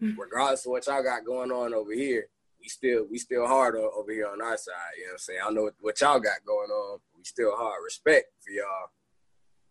hmm. 0.00 0.20
regardless 0.20 0.66
of 0.66 0.72
what 0.72 0.86
y'all 0.86 1.02
got 1.02 1.24
going 1.24 1.50
on 1.50 1.72
over 1.72 1.92
here, 1.92 2.28
we 2.60 2.68
still 2.68 3.06
we 3.10 3.18
still 3.18 3.46
hard 3.46 3.74
over 3.74 4.12
here 4.12 4.28
on 4.28 4.42
our 4.42 4.56
side. 4.56 4.74
You 4.98 5.04
know 5.04 5.08
what 5.08 5.12
I'm 5.12 5.18
saying? 5.18 5.40
I 5.46 5.50
know 5.50 5.62
what, 5.62 5.74
what 5.80 6.00
y'all 6.00 6.20
got 6.20 6.44
going 6.46 6.70
on. 6.70 6.98
We 7.16 7.24
still 7.24 7.56
hard. 7.56 7.82
Respect 7.84 8.26
for 8.44 8.50
y'all, 8.50 8.90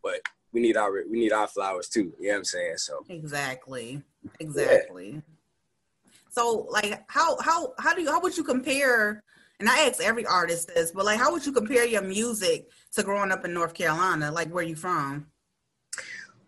but 0.01 0.21
we 0.55 0.61
need 0.61 0.77
our 0.77 1.03
we 1.11 1.19
need 1.19 1.33
our 1.33 1.47
flowers 1.47 1.89
too. 1.89 2.13
You 2.17 2.27
know 2.27 2.33
what 2.33 2.37
I'm 2.37 2.43
saying? 2.45 2.77
So 2.77 3.05
exactly, 3.09 4.01
exactly. 4.39 5.11
Yeah. 5.15 6.11
So 6.31 6.67
like, 6.71 7.03
how 7.07 7.37
how 7.41 7.73
how 7.77 7.93
do 7.93 8.01
you 8.01 8.09
how 8.09 8.21
would 8.21 8.37
you 8.37 8.43
compare 8.43 9.21
and 9.59 9.69
I 9.69 9.85
ask 9.85 10.01
every 10.01 10.25
artist 10.25 10.69
this, 10.73 10.91
but 10.91 11.05
like, 11.05 11.19
how 11.19 11.31
would 11.31 11.45
you 11.45 11.51
compare 11.51 11.85
your 11.85 12.01
music 12.01 12.67
to 12.93 13.03
growing 13.03 13.31
up 13.31 13.45
in 13.45 13.53
North 13.53 13.73
Carolina? 13.73 14.31
Like, 14.31 14.49
where 14.49 14.63
you 14.63 14.75
from? 14.75 15.27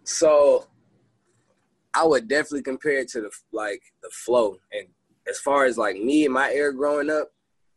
So, 0.03 0.67
I 1.93 2.05
would 2.05 2.27
definitely 2.27 2.63
compare 2.63 2.99
it 2.99 3.09
to 3.09 3.21
the 3.21 3.31
like 3.51 3.81
the 4.03 4.09
flow. 4.11 4.57
And 4.71 4.87
as 5.29 5.39
far 5.39 5.65
as 5.65 5.77
like 5.77 5.97
me 5.97 6.25
and 6.25 6.33
my 6.33 6.51
era 6.51 6.73
growing 6.73 7.09
up, 7.09 7.29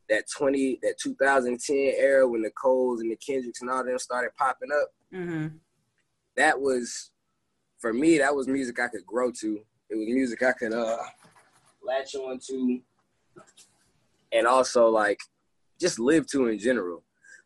that 0.09 0.25
twenty, 0.37 0.79
that 0.83 0.95
2010 1.01 1.77
era 1.97 2.29
when 2.29 2.43
the 2.43 2.51
Coles 2.51 3.01
and 3.01 3.11
the 3.11 3.17
Kendricks 3.17 3.61
and 3.61 3.71
all 3.71 3.85
them 3.85 3.99
started 3.99 4.31
popping 4.37 4.71
up, 4.73 4.89
mm-hmm. 5.15 5.47
That 6.41 6.61
was 6.61 7.11
for 7.79 7.93
me. 7.93 8.19
That 8.19 8.35
was 8.35 8.49
music 8.49 8.81
I 8.81 8.89
could 8.89 9.07
grow 9.07 9.31
to. 9.41 9.61
It 9.91 9.97
was 9.97 10.09
music 10.09 10.43
I 10.43 10.53
could 10.53 10.73
uh 10.73 10.97
latch 11.83 12.15
on 12.15 12.39
to 12.47 12.81
and 14.33 14.47
also 14.47 14.89
like 14.89 15.19
just 15.81 15.99
live 15.99 16.27
to 16.29 16.49
in 16.49 16.59
general. 16.59 17.03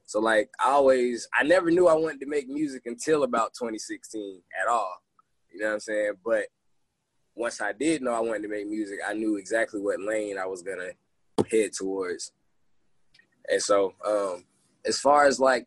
So 0.07 0.21
like 0.21 0.51
I 0.65 0.71
always 0.71 1.29
I 1.39 1.43
never 1.43 1.71
knew 1.71 1.89
I 1.89 1.95
wanted 1.95 2.21
to 2.21 2.27
make 2.27 2.49
music 2.49 2.83
until 2.87 3.25
about 3.25 3.55
2016 3.55 4.43
at 4.61 4.69
all. 4.69 4.93
You 5.53 5.61
know 5.61 5.67
what 5.67 5.75
I'm 5.75 5.81
saying? 5.81 6.13
But 6.25 6.47
once 7.35 7.61
I 7.61 7.73
did 7.73 8.03
know 8.03 8.13
I 8.13 8.21
wanted 8.21 8.43
to 8.43 8.49
make 8.49 8.69
music, 8.69 9.01
I 9.07 9.15
knew 9.15 9.37
exactly 9.37 9.81
what 9.81 10.01
lane 10.01 10.39
I 10.39 10.47
was 10.47 10.63
gonna 10.63 10.91
head 11.51 11.73
towards. 11.73 12.33
And 13.51 13.61
so, 13.61 13.95
um, 14.07 14.45
as 14.87 15.01
far 15.01 15.27
as 15.27 15.41
like 15.41 15.67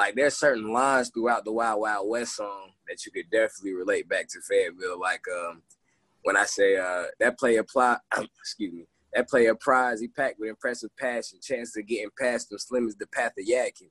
like 0.00 0.14
there's 0.14 0.38
certain 0.38 0.72
lines 0.72 1.10
throughout 1.10 1.44
the 1.44 1.52
Wild 1.52 1.82
Wild 1.82 2.08
West 2.08 2.36
song 2.36 2.70
that 2.88 3.04
you 3.04 3.12
could 3.12 3.30
definitely 3.30 3.74
relate 3.74 4.08
back 4.08 4.28
to 4.28 4.40
Fayetteville. 4.40 4.98
Like 4.98 5.20
um, 5.30 5.60
when 6.22 6.38
I 6.38 6.46
say 6.46 6.78
uh, 6.78 7.04
that 7.18 7.38
play 7.38 7.56
apply 7.56 7.98
excuse 8.40 8.72
me, 8.72 8.86
that 9.12 9.28
player 9.28 9.54
prize 9.54 10.00
he 10.00 10.08
packed 10.08 10.40
with 10.40 10.48
impressive 10.48 10.88
passion, 10.98 11.38
chance 11.42 11.76
of 11.76 11.86
getting 11.86 12.08
past 12.18 12.50
him 12.50 12.56
slim 12.56 12.88
as 12.88 12.96
the 12.96 13.06
path 13.08 13.32
of 13.38 13.46
Yadkin. 13.46 13.90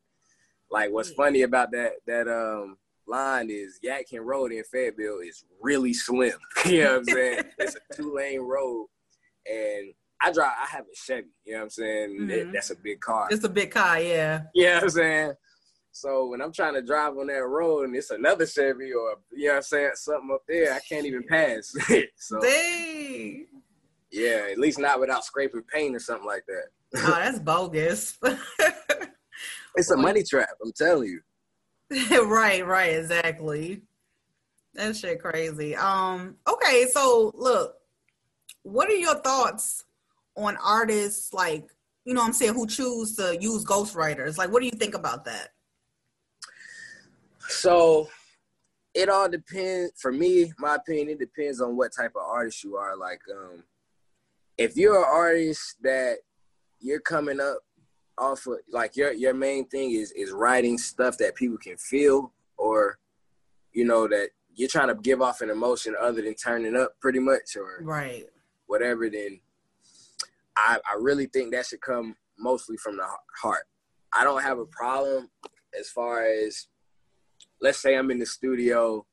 Like 0.72 0.92
what's 0.92 1.12
funny 1.12 1.44
about 1.44 1.72
that 1.74 1.92
that 2.08 2.28
um 2.28 2.78
line 3.06 3.52
is 3.52 3.80
Yadkin 3.86 4.26
Road 4.26 4.52
in 4.52 4.64
Fayetteville 4.64 5.20
is 5.20 5.46
really 5.62 5.94
slim. 5.94 6.40
you 6.66 6.86
know 6.86 6.94
what 6.94 6.98
I'm 6.98 7.06
saying? 7.06 7.44
it's 7.60 7.76
a 7.76 7.96
two 7.96 8.16
lane 8.16 8.42
road, 8.42 8.88
and 9.46 9.94
I 10.24 10.32
drive. 10.32 10.54
I 10.60 10.76
have 10.76 10.86
a 10.86 10.96
Chevy. 10.96 11.28
You 11.46 11.54
know 11.54 11.60
what 11.60 11.64
I'm 11.66 11.70
saying? 11.70 12.10
Mm-hmm. 12.10 12.28
That, 12.30 12.54
that's 12.54 12.72
a 12.72 12.76
big 12.76 13.00
car. 13.00 13.28
It's 13.30 13.44
a 13.44 13.50
big 13.50 13.70
car, 13.70 14.00
yeah. 14.00 14.42
You 14.56 14.66
know 14.66 14.74
what 14.74 14.84
I'm 14.86 14.90
saying? 14.90 15.34
So 15.92 16.28
when 16.28 16.42
I'm 16.42 16.54
trying 16.54 16.76
to 16.76 16.82
drive 16.82 17.18
on 17.18 17.28
that 17.28 17.46
road 17.46 17.86
and 17.86 17.96
it's 17.96 18.12
another 18.12 18.46
Chevy 18.46 18.94
or 18.94 19.16
you 19.32 19.48
know 19.48 19.52
what 19.52 19.56
I'm 19.58 19.62
saying, 19.64 19.92
something 19.96 20.30
up 20.34 20.44
there, 20.48 20.74
I 20.74 20.80
can't 20.80 21.06
even 21.06 21.24
pass. 21.24 21.74
so 22.18 22.40
Dang. 22.40 23.48
Yeah, 24.12 24.48
at 24.52 24.58
least 24.58 24.80
not 24.80 25.00
without 25.00 25.26
scraping 25.26 25.64
paint 25.64 25.96
or 25.96 26.00
something 26.00 26.28
like 26.28 26.44
that. 26.48 27.04
oh, 27.04 27.20
that's 27.20 27.40
bogus. 27.40 28.18
it's 29.76 29.92
a 29.92 29.98
money 29.98 30.24
trap, 30.24 30.50
I'm 30.64 30.72
telling 30.72 31.10
you. 31.10 31.22
right, 32.26 32.66
right, 32.66 32.96
exactly. 32.96 33.82
That 34.76 34.96
shit 34.96 35.22
crazy. 35.22 35.76
Um, 35.76 36.36
okay, 36.48 36.88
so 36.92 37.32
look, 37.36 37.76
what 38.64 38.90
are 38.90 38.96
your 38.96 39.16
thoughts 39.16 39.86
on 40.36 40.58
artists 40.64 41.34
like, 41.34 41.70
you 42.06 42.14
know 42.14 42.24
I'm 42.24 42.34
saying, 42.34 42.54
who 42.54 42.66
choose 42.68 43.16
to 43.18 43.38
use 43.40 43.66
ghostwriters? 43.66 44.38
Like 44.38 44.52
what 44.52 44.62
do 44.62 44.66
you 44.66 44.72
think 44.72 44.96
about 44.96 45.26
that? 45.26 45.50
So 47.50 48.10
it 48.94 49.10
all 49.10 49.30
depends 49.30 49.94
for 50.00 50.12
me, 50.12 50.54
my 50.58 50.76
opinion, 50.76 51.10
it 51.10 51.20
depends 51.20 51.62
on 51.62 51.76
what 51.76 51.92
type 51.96 52.12
of 52.16 52.22
artist 52.24 52.64
you 52.64 52.76
are. 52.76 52.96
Like, 52.96 53.22
um, 53.32 53.64
if 54.58 54.76
you're 54.76 54.98
an 54.98 55.10
artist 55.10 55.78
that 55.82 56.18
you're 56.80 57.00
coming 57.00 57.40
up 57.40 57.60
off 58.18 58.46
of 58.48 58.58
like 58.72 58.96
your 58.96 59.14
your 59.14 59.34
main 59.34 59.66
thing 59.68 59.92
is 59.92 60.12
is 60.12 60.32
writing 60.32 60.78
stuff 60.78 61.18
that 61.18 61.36
people 61.36 61.58
can 61.58 61.78
feel 61.78 62.34
or 62.58 63.00
you 63.72 63.86
know 63.86 64.08
that 64.08 64.30
you're 64.54 64.68
trying 64.68 64.90
to 64.90 64.96
give 64.96 65.22
off 65.22 65.42
an 65.42 65.50
emotion 65.50 65.96
other 66.00 66.22
than 66.22 66.36
turning 66.36 66.76
up 66.76 66.92
pretty 67.00 67.20
much 67.20 67.56
or 67.56 67.80
right 67.82 68.26
whatever 68.68 69.10
then 69.10 69.40
I, 70.58 70.80
I 70.92 70.98
really 71.00 71.28
think 71.28 71.54
that 71.54 71.66
should 71.66 71.82
come 71.82 72.16
mostly 72.38 72.76
from 72.76 72.98
the 72.98 73.06
heart 73.42 73.64
i 74.14 74.24
don't 74.24 74.44
have 74.44 74.60
a 74.60 74.66
problem 74.66 75.30
as 75.80 75.90
far 75.90 76.26
as 76.26 76.68
let's 77.62 77.82
say 77.82 77.96
i'm 77.96 78.12
in 78.12 78.20
the 78.20 78.26
studio 78.26 79.06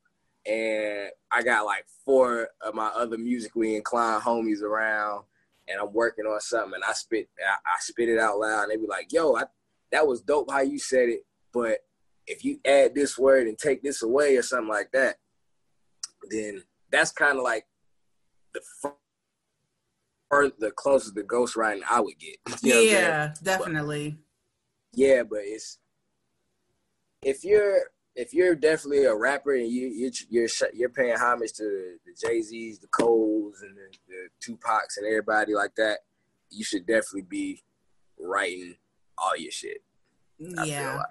and 0.46 1.10
i 1.32 1.42
got 1.42 1.64
like 1.64 1.84
four 2.04 2.48
of 2.64 2.74
my 2.74 2.88
other 2.88 3.18
musically 3.18 3.76
inclined 3.76 4.22
homies 4.22 4.62
around 4.62 5.24
and 5.68 5.80
I'm 5.80 5.92
working 5.92 6.26
on 6.26 6.40
something 6.40 6.74
and 6.74 6.84
I 6.84 6.92
spit 6.92 7.28
I, 7.40 7.54
I 7.54 7.76
spit 7.80 8.08
it 8.08 8.18
out 8.18 8.38
loud 8.38 8.64
and 8.64 8.70
they 8.70 8.76
be 8.76 8.86
like, 8.86 9.12
yo, 9.12 9.36
I, 9.36 9.44
that 9.92 10.06
was 10.06 10.20
dope 10.20 10.50
how 10.50 10.60
you 10.60 10.78
said 10.78 11.08
it, 11.08 11.24
but 11.52 11.78
if 12.26 12.44
you 12.44 12.58
add 12.64 12.94
this 12.94 13.18
word 13.18 13.46
and 13.46 13.58
take 13.58 13.82
this 13.82 14.02
away 14.02 14.36
or 14.36 14.42
something 14.42 14.68
like 14.68 14.90
that, 14.92 15.16
then 16.30 16.62
that's 16.90 17.12
kind 17.12 17.38
of 17.38 17.44
like 17.44 17.66
the 18.52 18.60
first, 20.30 20.58
the 20.58 20.72
closest 20.72 21.14
to 21.14 21.22
ghostwriting 21.22 21.82
I 21.88 22.00
would 22.00 22.18
get. 22.18 22.36
yeah, 22.62 23.32
definitely. 23.42 24.10
But, 24.10 24.98
yeah, 24.98 25.22
but 25.22 25.40
it's 25.42 25.78
if 27.22 27.44
you're 27.44 27.82
if 28.16 28.32
you're 28.32 28.54
definitely 28.54 29.04
a 29.04 29.14
rapper 29.14 29.54
and 29.54 29.68
you 29.68 29.88
you're 29.88 30.10
you're, 30.30 30.48
you're 30.72 30.88
paying 30.88 31.16
homage 31.16 31.52
to 31.54 31.62
the, 32.04 32.12
Jay 32.18 32.40
Z's, 32.40 32.78
the 32.78 32.86
Coles, 32.88 33.62
and 33.62 33.76
the, 33.76 33.96
the 34.08 34.28
Tupacs 34.42 34.96
and 34.96 35.06
everybody 35.06 35.54
like 35.54 35.74
that, 35.76 35.98
you 36.50 36.64
should 36.64 36.86
definitely 36.86 37.22
be 37.22 37.62
writing 38.18 38.74
all 39.18 39.36
your 39.36 39.52
shit. 39.52 39.82
I 40.58 40.64
yeah. 40.64 40.96
Like. 40.96 41.06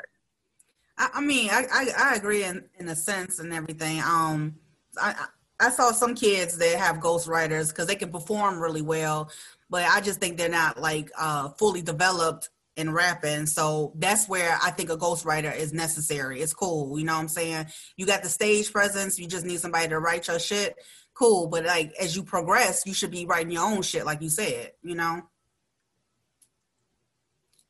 I, 0.98 1.10
I, 1.16 1.22
mean, 1.22 1.50
I, 1.52 1.66
I, 1.72 1.88
I 1.98 2.16
agree 2.16 2.44
in, 2.44 2.64
in 2.80 2.88
a 2.88 2.96
sense 2.96 3.40
and 3.40 3.54
everything. 3.54 4.00
Um, 4.02 4.56
I 4.98 5.28
I 5.60 5.70
saw 5.70 5.92
some 5.92 6.16
kids 6.16 6.58
that 6.58 6.78
have 6.78 6.98
ghostwriters 6.98 7.70
because 7.70 7.88
they 7.88 7.96
can 7.96 8.12
perform 8.12 8.60
really 8.60 8.82
well, 8.82 9.30
but 9.70 9.86
I 9.86 10.02
just 10.02 10.20
think 10.20 10.38
they're 10.38 10.50
not 10.50 10.80
like 10.80 11.12
uh, 11.18 11.50
fully 11.50 11.82
developed 11.82 12.50
in 12.75 12.91
rapping. 12.91 13.46
So 13.46 13.94
that's 13.96 14.27
where 14.27 14.58
I 14.62 14.72
think 14.72 14.89
a 14.89 14.98
ghostwriter 14.98 15.55
is 15.55 15.74
necessary. 15.74 16.41
It's 16.41 16.53
cool. 16.53 16.98
You 17.00 17.05
know 17.05 17.13
what 17.13 17.22
I'm 17.22 17.27
saying? 17.27 17.67
You 17.96 18.05
got 18.05 18.24
the 18.24 18.29
stage 18.29 18.72
presence. 18.72 19.17
You 19.17 19.27
just 19.27 19.46
need 19.46 19.60
somebody 19.60 19.88
to 19.89 20.00
write 20.00 20.27
your 20.27 20.39
shit. 20.39 20.75
Cool. 21.13 21.48
But 21.48 21.65
like 21.65 21.94
as 22.00 22.15
you 22.15 22.24
progress, 22.24 22.84
you 22.86 22.94
should 22.94 23.12
be 23.12 23.25
writing 23.25 23.51
your 23.51 23.63
own 23.63 23.82
shit, 23.82 24.05
like 24.05 24.22
you 24.22 24.29
said, 24.29 24.74
you 24.84 24.96
know? 24.96 25.22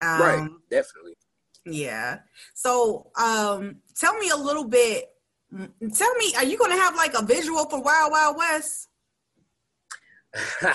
Um, 0.01 0.19
right. 0.19 0.49
Definitely. 0.69 1.13
Yeah. 1.65 2.19
So 2.53 3.11
um 3.17 3.77
tell 3.95 4.17
me 4.17 4.29
a 4.29 4.37
little 4.37 4.67
bit 4.67 5.09
Tell 5.95 6.15
me, 6.15 6.33
are 6.35 6.43
you 6.43 6.57
gonna 6.57 6.75
have 6.75 6.95
like 6.95 7.13
a 7.13 7.23
visual 7.23 7.69
for 7.69 7.81
Wild 7.81 8.11
Wild 8.11 8.37
West? 8.37 8.89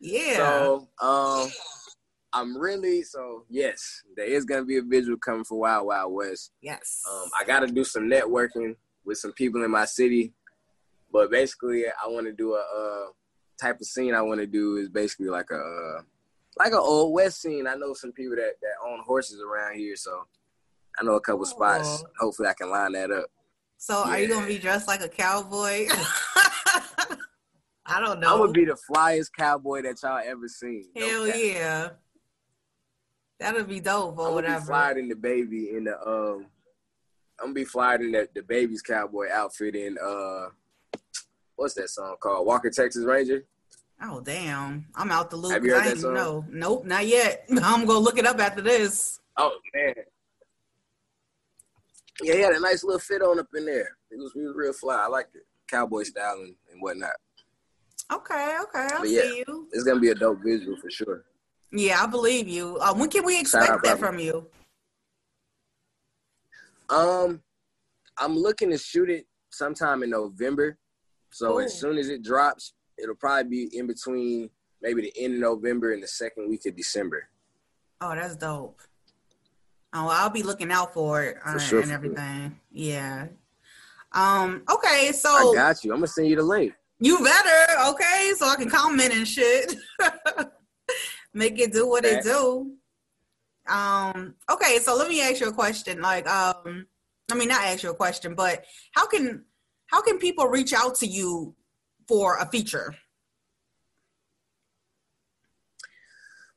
Yeah. 0.00 0.36
So, 0.36 0.88
um, 1.00 1.48
I'm 2.36 2.56
really 2.56 3.02
so 3.02 3.44
yes, 3.48 4.02
there 4.14 4.26
is 4.26 4.44
gonna 4.44 4.64
be 4.64 4.76
a 4.76 4.82
visual 4.82 5.16
coming 5.16 5.44
for 5.44 5.58
Wild 5.58 5.86
Wild 5.86 6.12
West. 6.12 6.52
yes. 6.60 7.02
Um, 7.10 7.30
I 7.40 7.44
got 7.44 7.60
to 7.60 7.66
do 7.66 7.82
some 7.82 8.10
networking 8.10 8.76
with 9.06 9.16
some 9.16 9.32
people 9.32 9.64
in 9.64 9.70
my 9.70 9.86
city, 9.86 10.34
but 11.10 11.30
basically, 11.30 11.86
I 11.86 12.08
want 12.08 12.26
to 12.26 12.32
do 12.34 12.52
a 12.52 12.58
uh, 12.60 13.06
type 13.58 13.80
of 13.80 13.86
scene. 13.86 14.14
I 14.14 14.20
want 14.20 14.40
to 14.40 14.46
do 14.46 14.76
is 14.76 14.90
basically 14.90 15.28
like 15.28 15.46
a 15.50 15.56
uh, 15.56 16.02
like 16.58 16.72
an 16.72 16.78
old 16.78 17.14
west 17.14 17.40
scene. 17.40 17.66
I 17.66 17.74
know 17.74 17.94
some 17.94 18.12
people 18.12 18.36
that 18.36 18.52
that 18.60 18.86
own 18.86 19.00
horses 19.06 19.40
around 19.40 19.78
here, 19.78 19.96
so 19.96 20.26
I 20.98 21.04
know 21.04 21.14
a 21.14 21.20
couple 21.20 21.46
spots. 21.46 22.04
Oh. 22.04 22.10
Hopefully, 22.20 22.48
I 22.48 22.54
can 22.54 22.68
line 22.70 22.92
that 22.92 23.10
up. 23.10 23.26
so 23.78 24.02
are 24.04 24.18
you 24.18 24.28
gonna 24.28 24.46
be 24.46 24.58
dressed 24.58 24.88
like 24.88 25.00
a 25.00 25.08
cowboy? 25.08 25.86
I 27.88 28.00
don't 28.00 28.20
know. 28.20 28.34
I'm 28.34 28.40
gonna 28.40 28.52
be 28.52 28.66
the 28.66 28.76
flyest 28.90 29.30
cowboy 29.38 29.82
that 29.82 30.02
y'all 30.02 30.20
ever 30.22 30.48
seen. 30.48 30.90
No 30.94 31.06
Hell 31.08 31.26
cap. 31.26 31.36
yeah. 31.38 31.88
That'll 33.38 33.64
be 33.64 33.80
dope 33.80 34.18
or 34.18 34.32
whatever. 34.32 34.34
I'm 34.34 34.34
gonna 34.34 34.40
be 34.40 34.50
whatever. 34.50 34.66
flyer 34.66 34.94
than 34.94 35.08
the 35.08 35.16
baby 35.16 35.70
in 35.76 35.84
the 35.84 36.00
um. 36.06 36.46
I'm 37.38 37.48
gonna 37.48 37.54
be 37.54 37.64
flyer 37.64 37.98
than 37.98 38.12
the, 38.12 38.28
the 38.34 38.42
baby's 38.42 38.80
cowboy 38.80 39.26
outfit 39.30 39.74
in 39.74 39.98
uh, 40.02 40.48
what's 41.56 41.74
that 41.74 41.90
song 41.90 42.16
called? 42.20 42.46
Walker 42.46 42.70
Texas 42.70 43.04
Ranger. 43.04 43.44
Oh 44.02 44.20
damn. 44.20 44.86
I'm 44.94 45.10
out 45.10 45.30
the 45.30 45.36
loop. 45.36 45.52
Have 45.52 45.64
you 45.64 45.72
heard 45.72 45.82
I 45.82 45.90
that 45.90 45.98
song? 45.98 46.14
know. 46.14 46.44
Nope, 46.50 46.86
not 46.86 47.06
yet. 47.06 47.46
I'm 47.62 47.84
gonna 47.84 47.98
look 47.98 48.18
it 48.18 48.26
up 48.26 48.38
after 48.38 48.62
this. 48.62 49.20
Oh 49.36 49.56
man. 49.74 49.94
Yeah, 52.22 52.34
he 52.34 52.40
had 52.40 52.54
a 52.54 52.60
nice 52.60 52.82
little 52.82 52.98
fit 53.00 53.20
on 53.20 53.38
up 53.38 53.48
in 53.54 53.66
there. 53.66 53.90
He 54.10 54.16
was, 54.16 54.32
he 54.32 54.40
was 54.40 54.54
real 54.56 54.72
fly. 54.72 55.02
I 55.04 55.08
liked 55.08 55.36
it. 55.36 55.42
Cowboy 55.70 56.04
style 56.04 56.36
and, 56.40 56.54
and 56.72 56.80
whatnot. 56.80 57.10
Okay, 58.10 58.56
okay, 58.62 58.88
I 58.94 59.04
yeah. 59.04 59.20
see 59.22 59.44
you. 59.46 59.68
It's 59.72 59.84
gonna 59.84 60.00
be 60.00 60.10
a 60.10 60.14
dope 60.14 60.38
visual 60.42 60.76
for 60.80 60.90
sure. 60.90 61.24
Yeah, 61.72 62.02
I 62.02 62.06
believe 62.06 62.48
you. 62.48 62.78
Uh, 62.78 62.94
when 62.94 63.10
can 63.10 63.24
we 63.24 63.40
expect 63.40 63.70
out, 63.70 63.82
that 63.82 63.98
brother. 63.98 64.12
from 64.12 64.18
you? 64.18 64.46
Um, 66.88 67.42
I'm 68.18 68.36
looking 68.36 68.70
to 68.70 68.78
shoot 68.78 69.10
it 69.10 69.26
sometime 69.50 70.02
in 70.02 70.10
November. 70.10 70.78
So 71.30 71.58
as 71.58 71.78
soon 71.78 71.98
as 71.98 72.08
it 72.08 72.22
drops, 72.22 72.72
it'll 72.96 73.14
probably 73.16 73.50
be 73.68 73.78
in 73.78 73.86
between 73.86 74.48
maybe 74.80 75.02
the 75.02 75.12
end 75.18 75.34
of 75.34 75.40
November 75.40 75.92
and 75.92 76.02
the 76.02 76.08
second 76.08 76.48
week 76.48 76.64
of 76.66 76.76
December. 76.76 77.28
Oh, 78.00 78.14
that's 78.14 78.36
dope. 78.36 78.80
Oh, 79.92 80.08
I'll 80.08 80.30
be 80.30 80.42
looking 80.42 80.70
out 80.70 80.92
for 80.92 81.22
it 81.22 81.36
uh, 81.44 81.58
sure, 81.58 81.80
and 81.80 81.90
everything. 81.90 82.58
Yeah. 82.70 83.26
Um. 84.12 84.62
Okay. 84.70 85.12
So 85.12 85.30
I 85.30 85.54
got 85.54 85.84
you. 85.84 85.92
I'm 85.92 85.98
gonna 85.98 86.06
send 86.06 86.28
you 86.28 86.36
the 86.36 86.42
link. 86.42 86.74
you 87.00 87.22
better. 87.22 87.88
Okay, 87.90 88.32
so 88.36 88.46
I 88.48 88.56
can 88.56 88.68
comment 88.68 89.14
and 89.14 89.26
shit. 89.26 89.76
Make 91.36 91.58
it 91.58 91.70
do 91.70 91.86
what 91.86 92.06
it 92.06 92.24
do. 92.24 92.72
Um. 93.68 94.36
Okay. 94.50 94.78
So 94.78 94.96
let 94.96 95.06
me 95.06 95.20
ask 95.20 95.38
you 95.38 95.48
a 95.48 95.52
question. 95.52 96.00
Like, 96.00 96.26
um, 96.26 96.86
I 97.30 97.34
mean, 97.34 97.48
not 97.48 97.60
ask 97.60 97.82
you 97.82 97.90
a 97.90 97.94
question, 97.94 98.34
but 98.34 98.64
how 98.92 99.06
can 99.06 99.44
how 99.88 100.00
can 100.00 100.18
people 100.18 100.46
reach 100.46 100.72
out 100.72 100.94
to 100.96 101.06
you 101.06 101.54
for 102.08 102.38
a 102.38 102.46
feature? 102.46 102.94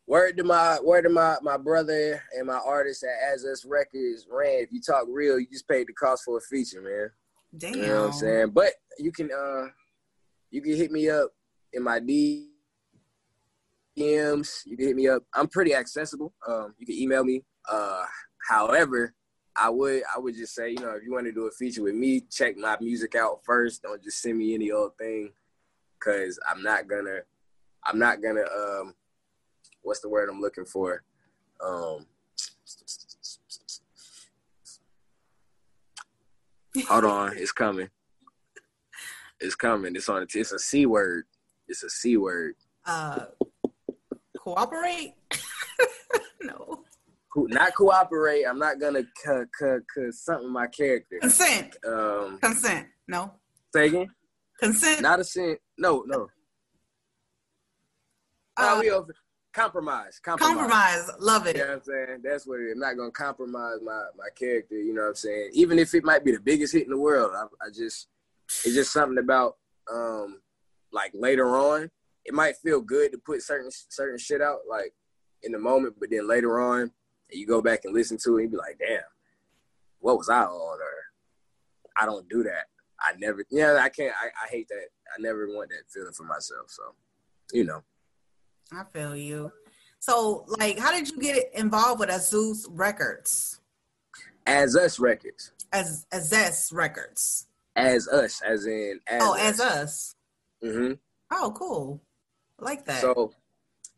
Word 0.07 0.37
to 0.37 0.45
my 0.45 0.79
word 0.81 1.01
to 1.01 1.09
my 1.09 1.35
my 1.41 1.57
brother 1.57 2.23
and 2.37 2.47
my 2.47 2.61
artist 2.65 3.03
at 3.03 3.33
As 3.33 3.43
Us 3.43 3.65
Records, 3.65 4.27
Rand. 4.31 4.61
If 4.61 4.71
you 4.71 4.79
talk 4.79 5.07
real, 5.09 5.41
you 5.41 5.47
just 5.51 5.67
paid 5.67 5.87
the 5.87 5.93
cost 5.93 6.23
for 6.23 6.37
a 6.37 6.41
feature, 6.41 6.81
man. 6.81 7.11
Damn. 7.57 7.81
You 7.81 7.87
know 7.87 8.01
what 8.03 8.13
I'm 8.13 8.13
saying? 8.13 8.51
But 8.51 8.71
you 8.97 9.11
can 9.11 9.29
uh 9.29 9.65
you 10.51 10.61
can 10.61 10.77
hit 10.77 10.89
me 10.89 11.09
up 11.09 11.31
in 11.73 11.83
my 11.83 11.99
DMs. 13.99 14.65
You 14.65 14.77
can 14.77 14.87
hit 14.87 14.95
me 14.95 15.07
up. 15.07 15.23
I'm 15.33 15.47
pretty 15.47 15.73
accessible. 15.73 16.33
Um 16.47 16.73
you 16.77 16.85
can 16.85 16.95
email 16.95 17.23
me. 17.23 17.43
Uh 17.69 18.03
however, 18.47 19.13
I 19.55 19.69
would 19.69 20.03
I 20.15 20.19
would 20.19 20.35
just 20.35 20.55
say, 20.55 20.71
you 20.71 20.79
know, 20.79 20.91
if 20.91 21.03
you 21.03 21.11
want 21.11 21.25
to 21.25 21.31
do 21.31 21.47
a 21.47 21.51
feature 21.51 21.83
with 21.83 21.95
me, 21.95 22.21
check 22.31 22.57
my 22.57 22.77
music 22.79 23.15
out 23.15 23.41
first. 23.45 23.83
Don't 23.83 24.01
just 24.03 24.21
send 24.21 24.37
me 24.37 24.53
any 24.53 24.71
old 24.71 24.97
thing. 24.97 25.31
Cause 25.99 26.39
I'm 26.49 26.63
not 26.63 26.87
gonna 26.87 27.19
I'm 27.83 27.99
not 27.99 28.21
gonna 28.21 28.45
um 28.57 28.93
what's 29.81 29.99
the 29.99 30.09
word 30.09 30.29
I'm 30.29 30.41
looking 30.41 30.65
for? 30.65 31.03
Um 31.63 32.05
Hold 36.87 37.05
on, 37.05 37.37
it's 37.37 37.51
coming. 37.51 37.89
It's 39.39 39.55
coming. 39.55 39.95
It's 39.95 40.09
on. 40.09 40.25
It's 40.33 40.51
a 40.51 40.59
c 40.59 40.85
word. 40.85 41.25
It's 41.67 41.83
a 41.83 41.89
c 41.89 42.17
word. 42.17 42.55
Uh, 42.85 43.25
cooperate? 44.53 45.13
no. 46.41 46.83
Co- 47.33 47.47
Not 47.49 47.75
cooperate. 47.75 48.45
I'm 48.45 48.59
not 48.59 48.79
gonna 48.79 49.03
c- 49.03 49.43
c- 49.59 49.65
c- 49.95 50.11
something 50.11 50.51
my 50.51 50.67
character. 50.67 51.19
Consent. 51.21 51.77
Um, 51.87 52.39
Consent. 52.41 52.87
No. 53.07 53.33
say 53.73 53.87
again. 53.87 54.09
Consent. 54.59 55.01
Not 55.01 55.19
a 55.19 55.23
sin. 55.23 55.57
No, 55.77 56.03
no. 56.07 56.27
Uh, 58.57 58.73
no 58.75 58.79
we 58.79 58.89
over. 58.89 59.13
Compromise. 59.53 60.19
Compromise. 60.23 60.55
compromise. 60.55 61.11
Love 61.19 61.47
it. 61.47 61.55
You 61.55 61.63
know 61.63 61.67
what 61.69 61.75
I'm 61.77 61.83
saying? 61.83 62.21
That's 62.23 62.45
what. 62.47 62.59
I'm 62.59 62.79
not 62.79 62.97
gonna 62.97 63.11
compromise 63.11 63.77
my 63.83 64.03
my 64.17 64.29
character. 64.37 64.75
You 64.75 64.93
know 64.93 65.01
what 65.01 65.09
I'm 65.09 65.15
saying? 65.15 65.51
Even 65.53 65.79
if 65.79 65.93
it 65.93 66.03
might 66.03 66.23
be 66.23 66.31
the 66.31 66.39
biggest 66.39 66.73
hit 66.73 66.83
in 66.83 66.91
the 66.91 66.97
world, 66.97 67.31
I, 67.35 67.43
I 67.65 67.69
just 67.69 68.07
it's 68.65 68.75
just 68.75 68.91
something 68.93 69.17
about 69.17 69.57
um 69.91 70.39
like 70.91 71.11
later 71.13 71.55
on, 71.55 71.89
it 72.25 72.33
might 72.33 72.57
feel 72.57 72.81
good 72.81 73.11
to 73.11 73.17
put 73.17 73.41
certain 73.41 73.69
certain 73.71 74.17
shit 74.17 74.41
out 74.41 74.59
like 74.69 74.93
in 75.43 75.51
the 75.51 75.59
moment, 75.59 75.95
but 75.99 76.09
then 76.11 76.27
later 76.27 76.59
on, 76.59 76.91
you 77.29 77.47
go 77.47 77.61
back 77.61 77.85
and 77.85 77.93
listen 77.93 78.17
to 78.23 78.37
it, 78.37 78.43
and 78.43 78.51
you 78.51 78.57
be 78.57 78.57
like, 78.57 78.79
damn, 78.79 79.01
what 79.99 80.17
was 80.17 80.29
I 80.29 80.43
on? 80.43 80.79
Or 80.79 80.93
I 81.99 82.05
don't 82.05 82.27
do 82.29 82.43
that. 82.43 82.65
I 82.99 83.13
never. 83.17 83.45
Yeah, 83.49 83.79
I 83.81 83.89
can't. 83.89 84.13
I, 84.21 84.27
I 84.27 84.49
hate 84.49 84.67
that. 84.69 84.87
I 85.17 85.21
never 85.21 85.47
want 85.47 85.69
that 85.69 85.89
feeling 85.91 86.13
for 86.13 86.23
myself. 86.23 86.67
So, 86.67 86.83
you 87.53 87.63
know. 87.63 87.81
I 88.71 88.83
feel 88.93 89.15
you. 89.15 89.51
So, 89.99 90.45
like, 90.59 90.77
how 90.79 90.91
did 90.91 91.09
you 91.09 91.17
get 91.17 91.49
involved 91.53 91.99
with 91.99 92.09
Azus 92.09 92.65
Records? 92.69 93.59
As 94.45 94.75
us 94.75 94.99
records. 94.99 95.51
As 95.71 96.05
Azess 96.11 96.73
Records. 96.73 97.47
As 97.75 98.07
us, 98.07 98.41
as 98.41 98.65
in 98.65 98.99
as 99.07 99.21
oh, 99.23 99.35
as 99.39 99.59
us. 99.59 100.15
hmm 100.61 100.93
Oh, 101.31 101.53
cool. 101.55 102.01
I 102.59 102.65
like 102.65 102.85
that. 102.85 103.01
So, 103.01 103.33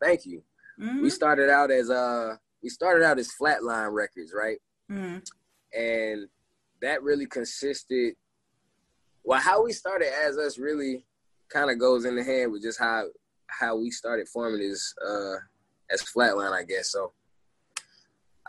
thank 0.00 0.26
you. 0.26 0.42
Mhm. 0.78 1.02
We 1.02 1.10
started 1.10 1.50
out 1.50 1.70
as 1.70 1.90
uh, 1.90 2.36
we 2.62 2.68
started 2.68 3.04
out 3.04 3.18
as 3.18 3.30
Flatline 3.40 3.92
Records, 3.92 4.32
right? 4.34 4.60
Mhm. 4.90 5.24
And 5.76 6.28
that 6.80 7.02
really 7.02 7.26
consisted. 7.26 8.16
Well, 9.24 9.40
how 9.40 9.62
we 9.64 9.72
started 9.72 10.08
as 10.12 10.36
us 10.38 10.58
really 10.58 11.06
kind 11.48 11.70
of 11.70 11.78
goes 11.78 12.04
in 12.04 12.16
the 12.16 12.24
hand 12.24 12.52
with 12.52 12.62
just 12.62 12.78
how 12.78 13.08
how 13.48 13.76
we 13.76 13.90
started 13.90 14.28
forming 14.28 14.62
as 14.62 14.94
uh 15.04 15.36
as 15.90 16.02
Flatline, 16.02 16.52
I 16.52 16.62
guess. 16.64 16.90
So, 16.90 17.12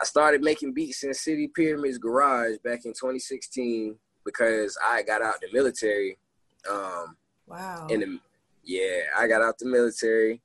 I 0.00 0.04
started 0.04 0.42
making 0.42 0.72
beats 0.72 1.04
in 1.04 1.14
City 1.14 1.46
Pyramids 1.48 1.98
Garage 1.98 2.56
back 2.64 2.84
in 2.84 2.92
2016 2.92 3.98
because 4.24 4.76
I 4.82 5.02
got 5.02 5.22
out 5.22 5.40
the 5.40 5.48
military. 5.52 6.18
Um, 6.68 7.16
Wow. 7.46 7.86
in 7.90 8.00
the 8.00 8.20
yeah, 8.64 9.02
I 9.16 9.26
got 9.26 9.42
out 9.42 9.58
the 9.58 9.66
military 9.66 10.40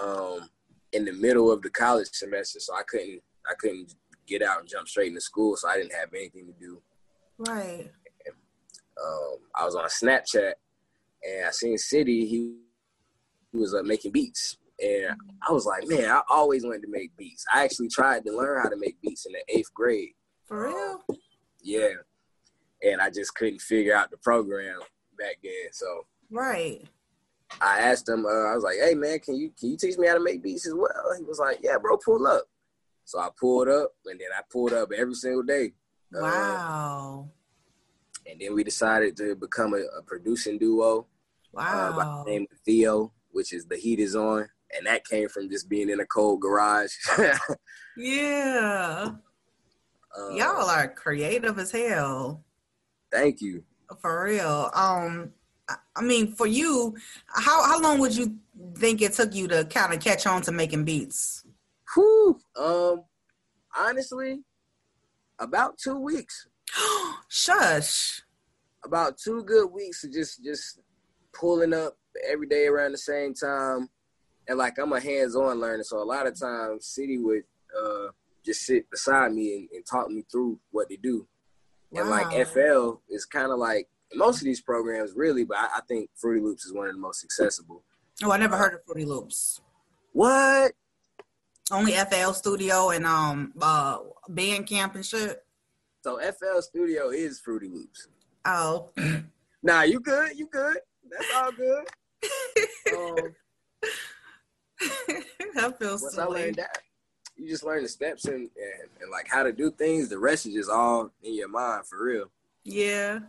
um 0.00 0.48
in 0.92 1.04
the 1.04 1.12
middle 1.12 1.50
of 1.50 1.62
the 1.62 1.70
college 1.70 2.08
semester, 2.12 2.60
so 2.60 2.74
I 2.74 2.82
couldn't 2.88 3.20
I 3.48 3.54
couldn't 3.58 3.94
get 4.26 4.42
out 4.42 4.60
and 4.60 4.68
jump 4.68 4.88
straight 4.88 5.08
into 5.08 5.20
school, 5.20 5.56
so 5.56 5.68
I 5.68 5.76
didn't 5.76 5.94
have 5.94 6.12
anything 6.14 6.46
to 6.46 6.52
do. 6.52 6.80
right. 7.38 7.90
Um, 9.02 9.38
I 9.56 9.64
was 9.64 9.74
on 9.74 9.84
Snapchat 9.88 10.52
and 11.24 11.46
I 11.46 11.50
seen 11.50 11.76
City. 11.78 12.26
He, 12.26 12.54
he 13.50 13.58
was 13.58 13.74
uh, 13.74 13.82
making 13.82 14.12
beats, 14.12 14.58
and 14.80 15.16
I 15.48 15.52
was 15.52 15.66
like, 15.66 15.88
man, 15.88 16.10
I 16.10 16.20
always 16.30 16.62
wanted 16.64 16.82
to 16.82 16.88
make 16.90 17.16
beats. 17.16 17.44
I 17.52 17.64
actually 17.64 17.88
tried 17.88 18.24
to 18.26 18.36
learn 18.36 18.62
how 18.62 18.68
to 18.68 18.76
make 18.76 19.00
beats 19.00 19.26
in 19.26 19.32
the 19.32 19.58
eighth 19.58 19.72
grade. 19.74 20.10
For 20.46 20.68
real? 20.68 21.04
Yeah, 21.62 21.88
and 22.82 23.00
I 23.00 23.10
just 23.10 23.34
couldn't 23.34 23.60
figure 23.60 23.94
out 23.94 24.10
the 24.10 24.18
program 24.18 24.78
back 25.18 25.38
then. 25.42 25.72
So 25.72 26.06
Right. 26.30 26.82
I 27.60 27.78
asked 27.80 28.08
him, 28.08 28.24
uh, 28.26 28.28
I 28.28 28.54
was 28.54 28.64
like, 28.64 28.76
hey 28.82 28.94
man, 28.94 29.18
can 29.20 29.36
you 29.36 29.50
can 29.58 29.70
you 29.70 29.76
teach 29.76 29.96
me 29.98 30.06
how 30.08 30.14
to 30.14 30.20
make 30.20 30.42
beats 30.42 30.66
as 30.66 30.74
well? 30.74 30.90
He 31.18 31.24
was 31.24 31.38
like, 31.38 31.58
yeah, 31.62 31.78
bro, 31.78 31.96
pull 31.98 32.26
up. 32.26 32.44
So 33.04 33.18
I 33.18 33.28
pulled 33.38 33.68
up 33.68 33.92
and 34.06 34.18
then 34.20 34.28
I 34.36 34.40
pulled 34.50 34.72
up 34.72 34.90
every 34.96 35.14
single 35.14 35.42
day. 35.42 35.72
Uh, 36.16 36.20
Wow. 36.20 37.28
and 38.30 38.40
then 38.40 38.54
we 38.54 38.62
decided 38.64 39.16
to 39.16 39.34
become 39.34 39.74
a, 39.74 39.82
a 39.98 40.02
producing 40.02 40.58
duo 40.58 41.06
uh, 41.56 41.92
by 41.92 41.96
Wow. 41.96 42.22
the 42.24 42.30
name 42.30 42.46
of 42.50 42.58
Theo, 42.60 43.12
which 43.30 43.52
is 43.52 43.66
The 43.66 43.76
Heat 43.76 43.98
Is 44.00 44.14
On. 44.16 44.48
And 44.76 44.86
that 44.86 45.04
came 45.06 45.28
from 45.28 45.50
just 45.50 45.68
being 45.68 45.90
in 45.90 46.00
a 46.00 46.06
cold 46.06 46.40
garage. 46.40 46.92
yeah. 47.96 49.10
Um, 50.16 50.36
Y'all 50.36 50.68
are 50.68 50.88
creative 50.88 51.58
as 51.58 51.70
hell. 51.72 52.44
Thank 53.10 53.40
you. 53.40 53.64
For 54.00 54.24
real. 54.24 54.70
Um, 54.74 55.32
I 55.68 56.02
mean, 56.02 56.34
for 56.34 56.46
you, 56.46 56.94
how 57.28 57.62
how 57.64 57.80
long 57.80 57.98
would 58.00 58.16
you 58.16 58.36
think 58.76 59.02
it 59.02 59.12
took 59.12 59.34
you 59.34 59.48
to 59.48 59.64
kind 59.64 59.92
of 59.92 60.00
catch 60.00 60.26
on 60.26 60.42
to 60.42 60.52
making 60.52 60.84
beats? 60.84 61.44
Whew. 61.94 62.38
Um, 62.56 63.04
honestly, 63.76 64.40
about 65.38 65.78
two 65.78 65.98
weeks. 65.98 66.46
Shush. 67.28 68.22
About 68.84 69.16
two 69.16 69.44
good 69.44 69.70
weeks 69.70 70.02
of 70.04 70.12
just 70.12 70.42
just 70.42 70.80
pulling 71.32 71.72
up 71.72 71.96
every 72.28 72.48
day 72.48 72.66
around 72.66 72.92
the 72.92 72.98
same 72.98 73.32
time, 73.32 73.88
and 74.48 74.58
like 74.58 74.78
I'm 74.78 74.92
a 74.92 75.00
hands-on 75.00 75.60
learner, 75.60 75.84
so 75.84 76.02
a 76.02 76.04
lot 76.04 76.26
of 76.26 76.38
times 76.38 76.86
City 76.86 77.18
would 77.18 77.44
uh 77.80 78.08
just 78.44 78.62
sit 78.62 78.90
beside 78.90 79.32
me 79.32 79.54
and, 79.54 79.68
and 79.72 79.86
talk 79.86 80.10
me 80.10 80.24
through 80.30 80.58
what 80.72 80.88
to 80.88 80.96
do. 80.96 81.26
And 81.94 82.08
like 82.08 82.46
FL 82.48 82.94
is 83.08 83.24
kind 83.24 83.52
of 83.52 83.58
like 83.58 83.88
most 84.14 84.38
of 84.38 84.44
these 84.44 84.60
programs 84.60 85.12
really, 85.14 85.44
but 85.44 85.56
I, 85.58 85.68
I 85.76 85.80
think 85.88 86.10
Fruity 86.16 86.40
Loops 86.40 86.64
is 86.64 86.72
one 86.72 86.88
of 86.88 86.94
the 86.94 87.00
most 87.00 87.24
accessible. 87.24 87.82
Oh, 88.22 88.30
I 88.32 88.36
never 88.36 88.56
heard 88.56 88.74
of 88.74 88.84
Fruity 88.84 89.04
Loops. 89.04 89.60
What? 90.12 90.72
Only 91.70 91.92
FL 91.92 92.32
Studio 92.32 92.90
and 92.90 93.06
um 93.06 93.52
uh 93.60 93.98
band 94.28 94.66
camp 94.66 94.94
and 94.94 95.04
shit. 95.04 95.44
So 96.02 96.18
FL 96.20 96.60
Studio 96.60 97.10
is 97.10 97.40
Fruity 97.40 97.68
Loops. 97.68 98.08
Oh, 98.44 98.90
Nah, 99.62 99.82
you 99.82 100.00
good? 100.00 100.36
You 100.36 100.46
good? 100.46 100.78
That's 101.08 101.34
all 101.36 101.52
good. 101.52 101.84
um, 102.96 103.34
that 105.54 105.78
feels 105.78 106.02
once 106.02 106.18
I 106.18 106.24
learned 106.24 106.56
that, 106.56 106.78
you 107.36 107.48
just 107.48 107.64
learn 107.64 107.82
the 107.82 107.88
steps 107.88 108.24
and, 108.24 108.34
and 108.34 108.90
and 109.00 109.10
like 109.10 109.28
how 109.28 109.42
to 109.44 109.52
do 109.52 109.70
things. 109.70 110.08
The 110.08 110.18
rest 110.18 110.46
is 110.46 110.54
just 110.54 110.70
all 110.70 111.10
in 111.22 111.34
your 111.34 111.48
mind 111.48 111.86
for 111.86 112.04
real. 112.04 112.30
Yeah. 112.64 113.20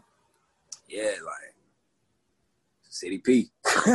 Yeah, 0.88 1.12
like 1.26 1.56
City 2.90 3.18
P. 3.20 3.50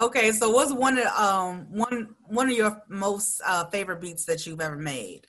okay, 0.00 0.32
so 0.32 0.50
what's 0.50 0.72
one 0.72 0.98
of 0.98 1.06
um 1.06 1.66
one 1.70 2.14
one 2.26 2.48
of 2.50 2.56
your 2.56 2.82
most 2.88 3.40
uh 3.44 3.66
favorite 3.66 4.00
beats 4.00 4.24
that 4.24 4.46
you've 4.46 4.60
ever 4.60 4.76
made? 4.76 5.26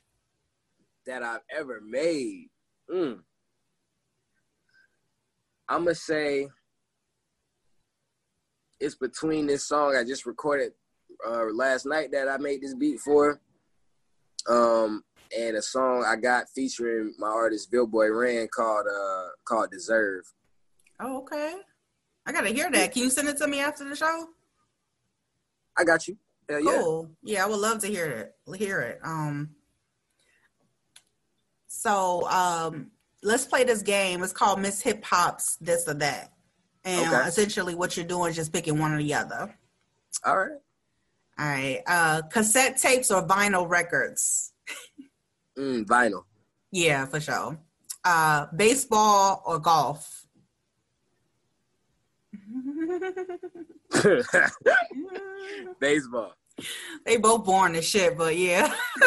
that 1.06 1.24
I've 1.24 1.42
ever 1.56 1.82
made. 1.82 2.50
Mm. 2.92 3.20
I'm 5.68 5.84
gonna 5.84 5.96
say 5.96 6.48
it's 8.80 8.96
between 8.96 9.48
this 9.48 9.68
song 9.68 9.96
I 9.96 10.04
just 10.04 10.26
recorded 10.26 10.74
uh, 11.28 11.46
last 11.54 11.86
night 11.86 12.12
that 12.12 12.28
I 12.28 12.38
made 12.38 12.62
this 12.62 12.76
beat 12.76 13.00
for, 13.00 13.40
um, 14.50 15.04
and 15.38 15.56
a 15.58 15.62
song 15.62 16.06
I 16.08 16.16
got 16.16 16.46
featuring 16.54 17.14
my 17.18 17.28
artist 17.28 17.72
Billboy 17.72 18.08
Rand 18.08 18.52
called 18.52 18.86
uh, 18.88 19.28
called 19.46 19.72
Deserve. 19.72 20.24
Oh, 21.00 21.18
okay. 21.20 21.56
I 22.26 22.32
gotta 22.32 22.50
hear 22.50 22.72
that. 22.72 22.94
Can 22.94 23.04
you 23.04 23.10
send 23.10 23.28
it 23.28 23.38
to 23.38 23.48
me 23.48 23.60
after 23.60 23.88
the 23.88 23.96
show? 23.96 24.28
I 25.78 25.84
got 25.84 26.08
you. 26.08 26.18
Hell 26.50 26.60
yeah. 26.60 26.72
Cool. 26.80 27.12
Yeah, 27.24 27.44
I 27.44 27.48
would 27.48 27.60
love 27.60 27.80
to 27.80 27.88
hear 27.88 28.06
it. 28.06 28.58
Hear 28.58 28.80
it. 28.82 29.00
Um. 29.04 29.52
So 31.68 32.28
um, 32.30 32.92
let's 33.22 33.46
play 33.46 33.64
this 33.64 33.82
game. 33.82 34.24
It's 34.24 34.34
called 34.34 34.60
Miss 34.62 34.82
Hip 34.82 35.04
Hop's 35.04 35.58
This 35.58 35.88
or 35.88 35.94
That, 35.96 36.32
and 36.84 37.14
Okay. 37.14 37.28
essentially 37.28 37.76
what 37.76 37.96
you're 37.98 38.06
doing 38.06 38.30
is 38.30 38.36
just 38.36 38.54
picking 38.54 38.80
one 38.80 38.94
or 38.94 38.98
the 38.98 39.14
other. 39.14 39.56
All 40.26 40.38
right. 40.38 40.52
All 41.38 41.46
right. 41.46 41.82
Uh, 41.86 42.22
cassette 42.32 42.78
tapes 42.78 43.12
or 43.12 43.28
vinyl 43.28 43.70
records? 43.70 44.54
Mm, 45.58 45.86
vinyl. 45.86 46.24
Yeah, 46.72 47.06
for 47.06 47.20
sure. 47.20 47.58
Uh, 48.04 48.48
baseball 48.56 49.42
or 49.46 49.60
golf? 49.60 50.26
Baseball. 55.80 56.34
they 57.06 57.18
both 57.18 57.44
born 57.46 57.76
as 57.76 57.88
shit, 57.88 58.18
but 58.18 58.36
yeah, 58.38 58.74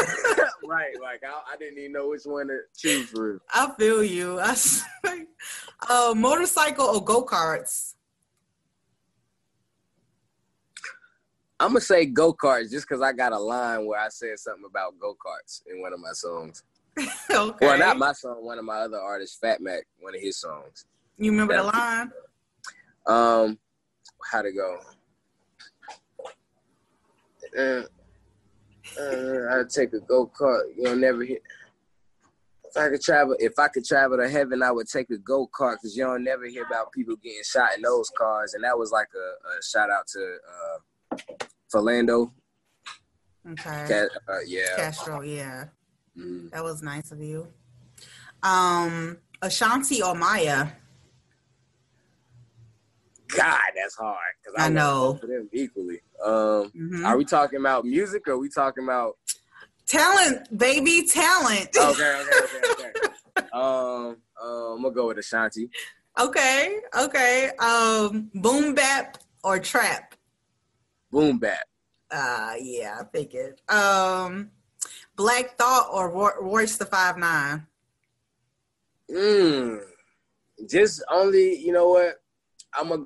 right. 0.66 0.94
Like 1.00 1.22
I, 1.24 1.52
I 1.52 1.56
didn't 1.58 1.78
even 1.78 1.92
know 1.92 2.08
which 2.08 2.22
one 2.24 2.48
to 2.48 2.58
choose 2.76 3.08
for. 3.10 3.40
I 3.52 3.70
feel 3.78 4.02
you. 4.02 4.38
I, 4.40 4.56
uh, 5.88 6.14
motorcycle 6.14 6.86
or 6.86 7.04
go 7.04 7.24
karts? 7.24 7.94
I'm 11.60 11.70
gonna 11.70 11.80
say 11.80 12.06
go 12.06 12.32
karts 12.32 12.70
just 12.70 12.88
because 12.88 13.02
I 13.02 13.12
got 13.12 13.32
a 13.32 13.38
line 13.38 13.86
where 13.86 13.98
I 14.00 14.08
said 14.10 14.38
something 14.38 14.64
about 14.68 14.98
go 15.00 15.14
karts 15.14 15.62
in 15.66 15.80
one 15.80 15.92
of 15.92 15.98
my 15.98 16.12
songs. 16.12 16.62
okay. 17.30 17.66
Well, 17.66 17.78
not 17.78 17.98
my 17.98 18.12
song, 18.12 18.44
one 18.44 18.58
of 18.58 18.64
my 18.64 18.76
other 18.78 18.98
artists, 18.98 19.38
Fat 19.40 19.60
Mac, 19.60 19.82
one 19.98 20.14
of 20.14 20.20
his 20.20 20.36
songs. 20.36 20.86
you 21.16 21.30
remember 21.32 21.54
the 21.56 21.62
Yeah. 21.64 21.70
line? 21.72 22.12
Um, 23.06 23.58
how 24.30 24.42
to 24.42 24.52
go? 24.52 24.78
Uh, 27.56 27.82
uh, 29.00 29.58
I'd 29.60 29.70
take 29.70 29.92
a 29.94 30.00
go 30.00 30.26
kart. 30.26 30.62
You'll 30.76 30.96
never 30.96 31.24
hit. 31.24 31.42
If 32.64 32.76
I 32.76 32.90
could 32.90 33.00
travel, 33.00 33.34
if 33.38 33.58
I 33.58 33.68
could 33.68 33.84
travel 33.84 34.18
to 34.18 34.28
heaven, 34.28 34.62
I 34.62 34.70
would 34.70 34.88
take 34.88 35.10
a 35.10 35.16
go 35.18 35.48
kart 35.48 35.76
because 35.76 35.96
you 35.96 36.04
don't 36.04 36.22
never 36.22 36.46
hear 36.46 36.64
about 36.66 36.92
people 36.92 37.16
getting 37.16 37.42
shot 37.42 37.70
in 37.74 37.82
those 37.82 38.10
cars. 38.16 38.54
And 38.54 38.62
that 38.62 38.78
was 38.78 38.92
like 38.92 39.08
a, 39.14 39.18
a 39.58 39.62
shout 39.62 39.90
out 39.90 40.06
to 40.08 40.36
uh, 40.46 41.16
Philando. 41.72 42.32
Okay. 43.50 43.84
Cat, 43.88 44.08
uh, 44.28 44.38
yeah. 44.46 44.76
Castro, 44.76 45.22
yeah. 45.22 45.64
Mm. 46.18 46.50
That 46.50 46.64
was 46.64 46.82
nice 46.82 47.12
of 47.12 47.20
you. 47.22 47.48
Um, 48.42 49.18
Ashanti 49.42 50.02
or 50.02 50.14
Maya? 50.14 50.68
God, 53.36 53.58
that's 53.76 53.94
hard. 53.96 54.16
Cause 54.44 54.54
I 54.56 54.68
love 54.68 54.72
know. 54.72 55.12
them 55.26 55.48
equally. 55.52 56.00
Um, 56.24 56.70
Mhm. 56.74 57.06
are 57.06 57.16
we 57.16 57.24
talking 57.24 57.60
about 57.60 57.84
music 57.84 58.26
or 58.26 58.32
are 58.32 58.38
we 58.38 58.48
talking 58.48 58.84
about? 58.84 59.16
Talent, 59.86 60.56
baby, 60.56 61.06
talent. 61.06 61.68
Okay, 61.76 62.20
okay, 62.22 62.30
okay, 62.44 62.72
okay. 62.72 62.92
um, 63.52 64.16
um, 64.42 64.76
I'm 64.76 64.82
gonna 64.82 64.94
go 64.94 65.06
with 65.08 65.18
Ashanti. 65.18 65.70
okay, 66.18 66.80
okay. 66.98 67.50
Um, 67.58 68.30
boom 68.34 68.74
bap 68.74 69.18
or 69.44 69.58
trap? 69.58 70.07
Boom 71.10 71.38
bap. 71.38 71.66
Uh, 72.10 72.54
yeah, 72.60 73.00
I 73.00 73.04
figured. 73.16 73.60
Um, 73.68 74.50
Black 75.16 75.56
Thought 75.58 75.88
or 75.92 76.10
Ro- 76.10 76.40
Royce 76.40 76.76
the 76.76 76.86
Five 76.86 77.18
Nine? 77.18 77.66
Mm. 79.10 79.80
Just 80.68 81.02
only, 81.10 81.58
you 81.58 81.72
know 81.72 81.88
what? 81.88 82.16
I'm 82.74 82.88
gonna 82.88 83.04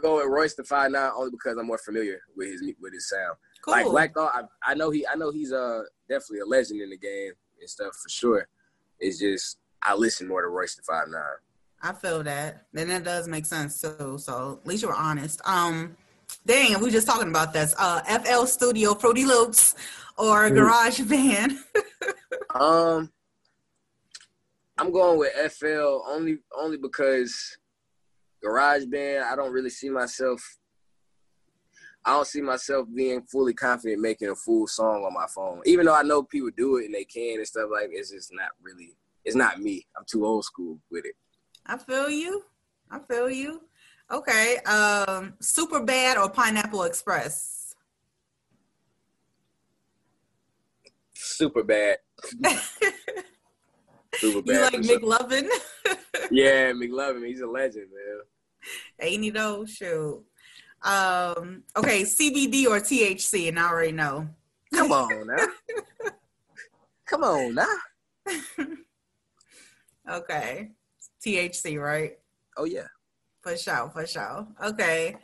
go 0.00 0.16
with 0.16 0.26
Royce 0.26 0.54
the 0.54 0.64
Five 0.64 0.90
Nine 0.90 1.10
only 1.16 1.30
because 1.30 1.56
I'm 1.56 1.66
more 1.66 1.78
familiar 1.78 2.20
with 2.36 2.48
his 2.48 2.62
with 2.80 2.92
his 2.92 3.08
sound. 3.08 3.36
Cool. 3.64 3.74
Like 3.74 3.86
Black 3.86 4.14
Thought, 4.14 4.32
I, 4.34 4.72
I 4.72 4.74
know 4.74 4.90
he, 4.90 5.06
I 5.06 5.14
know 5.14 5.30
he's 5.30 5.52
uh 5.52 5.82
definitely 6.08 6.40
a 6.40 6.46
legend 6.46 6.80
in 6.80 6.90
the 6.90 6.98
game 6.98 7.32
and 7.60 7.70
stuff 7.70 7.94
for 7.94 8.08
sure. 8.08 8.48
It's 8.98 9.18
just 9.18 9.58
I 9.82 9.94
listen 9.94 10.28
more 10.28 10.42
to 10.42 10.48
Royce 10.48 10.74
the 10.74 10.82
Five 10.82 11.08
Nine. 11.08 11.22
I 11.82 11.92
feel 11.92 12.22
that. 12.22 12.66
Then 12.72 12.88
that 12.88 13.04
does 13.04 13.26
make 13.28 13.46
sense 13.46 13.80
too. 13.80 14.16
So 14.18 14.60
at 14.60 14.66
least 14.66 14.82
you 14.82 14.88
were 14.88 14.94
honest. 14.94 15.40
Um, 15.44 15.96
dang, 16.46 16.78
we 16.78 16.86
were 16.86 16.90
just 16.90 17.06
talking 17.06 17.28
about 17.28 17.52
this. 17.52 17.74
Uh, 17.78 18.00
FL 18.02 18.44
Studio, 18.46 18.94
Fruity 18.94 19.24
Loops, 19.24 19.74
or. 20.16 20.50
Garage 20.50 21.00
Band. 21.00 21.58
Um, 22.54 23.10
I'm 24.76 24.92
going 24.92 25.18
with 25.18 25.32
FL 25.52 26.02
only 26.06 26.38
only 26.58 26.76
because 26.76 27.56
Garage 28.42 28.84
Band. 28.84 29.24
I 29.24 29.36
don't 29.36 29.52
really 29.52 29.70
see 29.70 29.88
myself. 29.88 30.58
I 32.04 32.10
don't 32.10 32.26
see 32.26 32.40
myself 32.42 32.88
being 32.94 33.22
fully 33.22 33.54
confident 33.54 34.02
making 34.02 34.28
a 34.28 34.34
full 34.34 34.66
song 34.66 35.04
on 35.04 35.14
my 35.14 35.26
phone. 35.34 35.62
Even 35.64 35.86
though 35.86 35.94
I 35.94 36.02
know 36.02 36.24
people 36.24 36.50
do 36.56 36.76
it 36.76 36.86
and 36.86 36.94
they 36.94 37.04
can 37.04 37.38
and 37.38 37.46
stuff 37.46 37.68
like, 37.72 37.88
it's 37.92 38.10
just 38.10 38.32
not 38.32 38.50
really. 38.60 38.96
It's 39.24 39.36
not 39.36 39.60
me. 39.60 39.86
I'm 39.96 40.04
too 40.10 40.26
old 40.26 40.44
school 40.44 40.78
with 40.90 41.06
it. 41.06 41.14
I 41.64 41.78
feel 41.78 42.10
you. 42.10 42.42
I 42.90 42.98
feel 42.98 43.30
you. 43.30 43.62
Okay. 44.12 44.58
Um, 44.58 45.34
Super 45.40 45.82
Bad 45.82 46.18
or 46.18 46.28
Pineapple 46.28 46.82
Express? 46.84 47.74
Super 51.14 51.62
bad. 51.62 51.96
Super 54.16 54.42
Bad. 54.42 54.72
you 54.74 54.82
like. 54.82 55.02
McLovin? 55.02 55.48
Yeah, 56.30 56.72
McLovin. 56.72 57.26
He's 57.26 57.40
a 57.40 57.46
legend, 57.46 57.88
man. 57.92 58.20
Ain't 59.00 59.22
he 59.22 59.30
though? 59.30 59.64
Shoot. 59.66 60.22
Um, 60.82 61.64
okay, 61.76 62.02
CBD 62.02 62.66
or 62.66 62.80
THC, 62.80 63.48
and 63.48 63.58
I 63.58 63.68
already 63.68 63.92
know. 63.92 64.28
Come 64.72 64.92
on 64.92 65.26
now. 65.26 65.46
Come 67.06 67.24
on 67.24 67.54
now. 67.54 67.76
Okay. 70.10 70.70
THC, 71.24 71.78
right? 71.80 72.12
Oh 72.56 72.64
yeah. 72.64 72.86
For 73.42 73.56
sure, 73.56 73.90
for 73.92 74.06
sure. 74.06 74.46
Okay. 74.64 75.16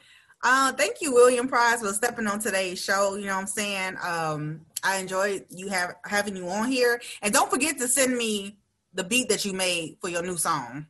Uh, 0.42 0.72
thank 0.72 1.00
you, 1.00 1.12
William 1.12 1.48
Prize, 1.48 1.80
for 1.80 1.92
stepping 1.92 2.26
on 2.26 2.38
today's 2.38 2.82
show. 2.82 3.16
You 3.16 3.26
know 3.26 3.34
what 3.34 3.40
I'm 3.42 3.46
saying? 3.46 3.96
Um, 4.02 4.60
I 4.82 4.98
enjoyed 4.98 5.46
you 5.50 5.68
have 5.68 5.96
having 6.04 6.36
you 6.36 6.48
on 6.48 6.70
here. 6.70 7.00
And 7.22 7.32
don't 7.32 7.50
forget 7.50 7.78
to 7.78 7.88
send 7.88 8.16
me 8.16 8.58
the 8.94 9.04
beat 9.04 9.28
that 9.28 9.44
you 9.44 9.52
made 9.52 9.96
for 10.00 10.08
your 10.08 10.22
new 10.22 10.36
song. 10.36 10.86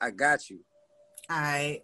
I 0.00 0.10
got 0.10 0.50
you. 0.50 0.60
All 1.28 1.40
right. 1.40 1.82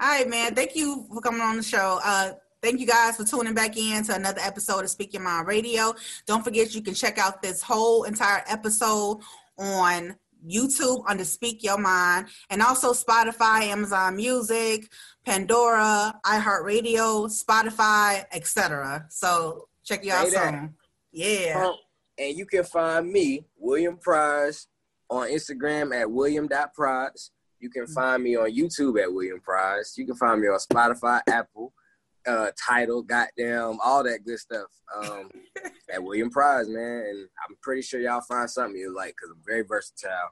All 0.00 0.08
right, 0.08 0.28
man. 0.28 0.54
Thank 0.54 0.74
you 0.76 1.06
for 1.12 1.20
coming 1.20 1.40
on 1.40 1.56
the 1.56 1.62
show. 1.62 2.00
Uh, 2.04 2.32
thank 2.60 2.80
you 2.80 2.86
guys 2.86 3.16
for 3.16 3.24
tuning 3.24 3.54
back 3.54 3.76
in 3.76 4.04
to 4.04 4.14
another 4.14 4.40
episode 4.40 4.84
of 4.84 4.90
Speak 4.90 5.12
Your 5.12 5.22
Mind 5.22 5.46
Radio. 5.46 5.94
Don't 6.26 6.44
forget 6.44 6.74
you 6.74 6.82
can 6.82 6.94
check 6.94 7.18
out 7.18 7.42
this 7.42 7.62
whole 7.62 8.04
entire 8.04 8.42
episode 8.48 9.20
on 9.58 10.16
YouTube 10.48 11.04
under 11.08 11.24
Speak 11.24 11.62
Your 11.62 11.78
Mind 11.78 12.28
and 12.50 12.62
also 12.62 12.92
Spotify, 12.92 13.62
Amazon 13.62 14.16
Music, 14.16 14.90
Pandora, 15.24 16.18
iHeartRadio, 16.24 17.30
Spotify, 17.30 18.24
etc. 18.32 19.06
So 19.10 19.68
check 19.84 20.04
you 20.04 20.12
out 20.12 20.28
soon. 20.28 20.74
Yeah. 21.12 21.64
Um, 21.66 21.74
and 22.18 22.36
you 22.36 22.46
can 22.46 22.64
find 22.64 23.10
me, 23.10 23.44
William 23.58 23.96
Prize, 23.96 24.66
on 25.08 25.28
Instagram 25.28 25.94
at 25.94 26.10
william.prize. 26.10 27.30
You 27.60 27.70
can 27.70 27.84
mm-hmm. 27.84 27.92
find 27.92 28.22
me 28.22 28.36
on 28.36 28.50
YouTube 28.50 29.00
at 29.00 29.12
William 29.12 29.40
Prize. 29.40 29.94
You 29.96 30.06
can 30.06 30.16
find 30.16 30.40
me 30.40 30.48
on 30.48 30.58
Spotify, 30.58 31.20
Apple, 31.28 31.72
uh, 32.26 32.50
Tidal, 32.66 33.02
goddamn, 33.02 33.78
all 33.84 34.02
that 34.04 34.24
good 34.24 34.38
stuff 34.38 34.68
um, 34.96 35.30
at 35.92 36.02
William 36.02 36.30
Prize, 36.30 36.68
man. 36.68 37.04
And 37.08 37.28
I'm 37.48 37.56
pretty 37.62 37.82
sure 37.82 38.00
y'all 38.00 38.20
find 38.20 38.48
something 38.48 38.76
you 38.76 38.94
like 38.94 39.14
because 39.16 39.30
I'm 39.30 39.42
very 39.46 39.62
versatile. 39.62 40.30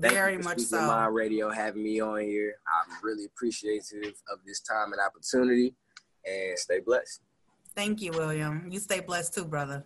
Thank 0.00 0.14
very 0.14 0.38
much 0.38 0.60
so. 0.60 0.86
My 0.86 1.06
radio 1.06 1.50
having 1.50 1.82
me 1.82 2.00
on 2.00 2.20
here. 2.20 2.54
I'm 2.66 2.92
really 3.02 3.24
appreciative 3.24 4.14
of 4.30 4.38
this 4.46 4.60
time 4.60 4.92
and 4.92 5.00
opportunity. 5.00 5.74
And 6.26 6.58
stay 6.58 6.80
blessed. 6.80 7.20
Thank 7.74 8.02
you, 8.02 8.10
William. 8.12 8.66
You 8.70 8.80
stay 8.80 9.00
blessed 9.00 9.34
too, 9.34 9.44
brother. 9.44 9.84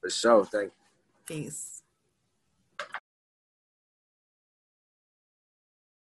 For 0.00 0.10
sure. 0.10 0.44
Thank 0.44 0.66
you. 0.66 0.72
Peace. 1.26 1.81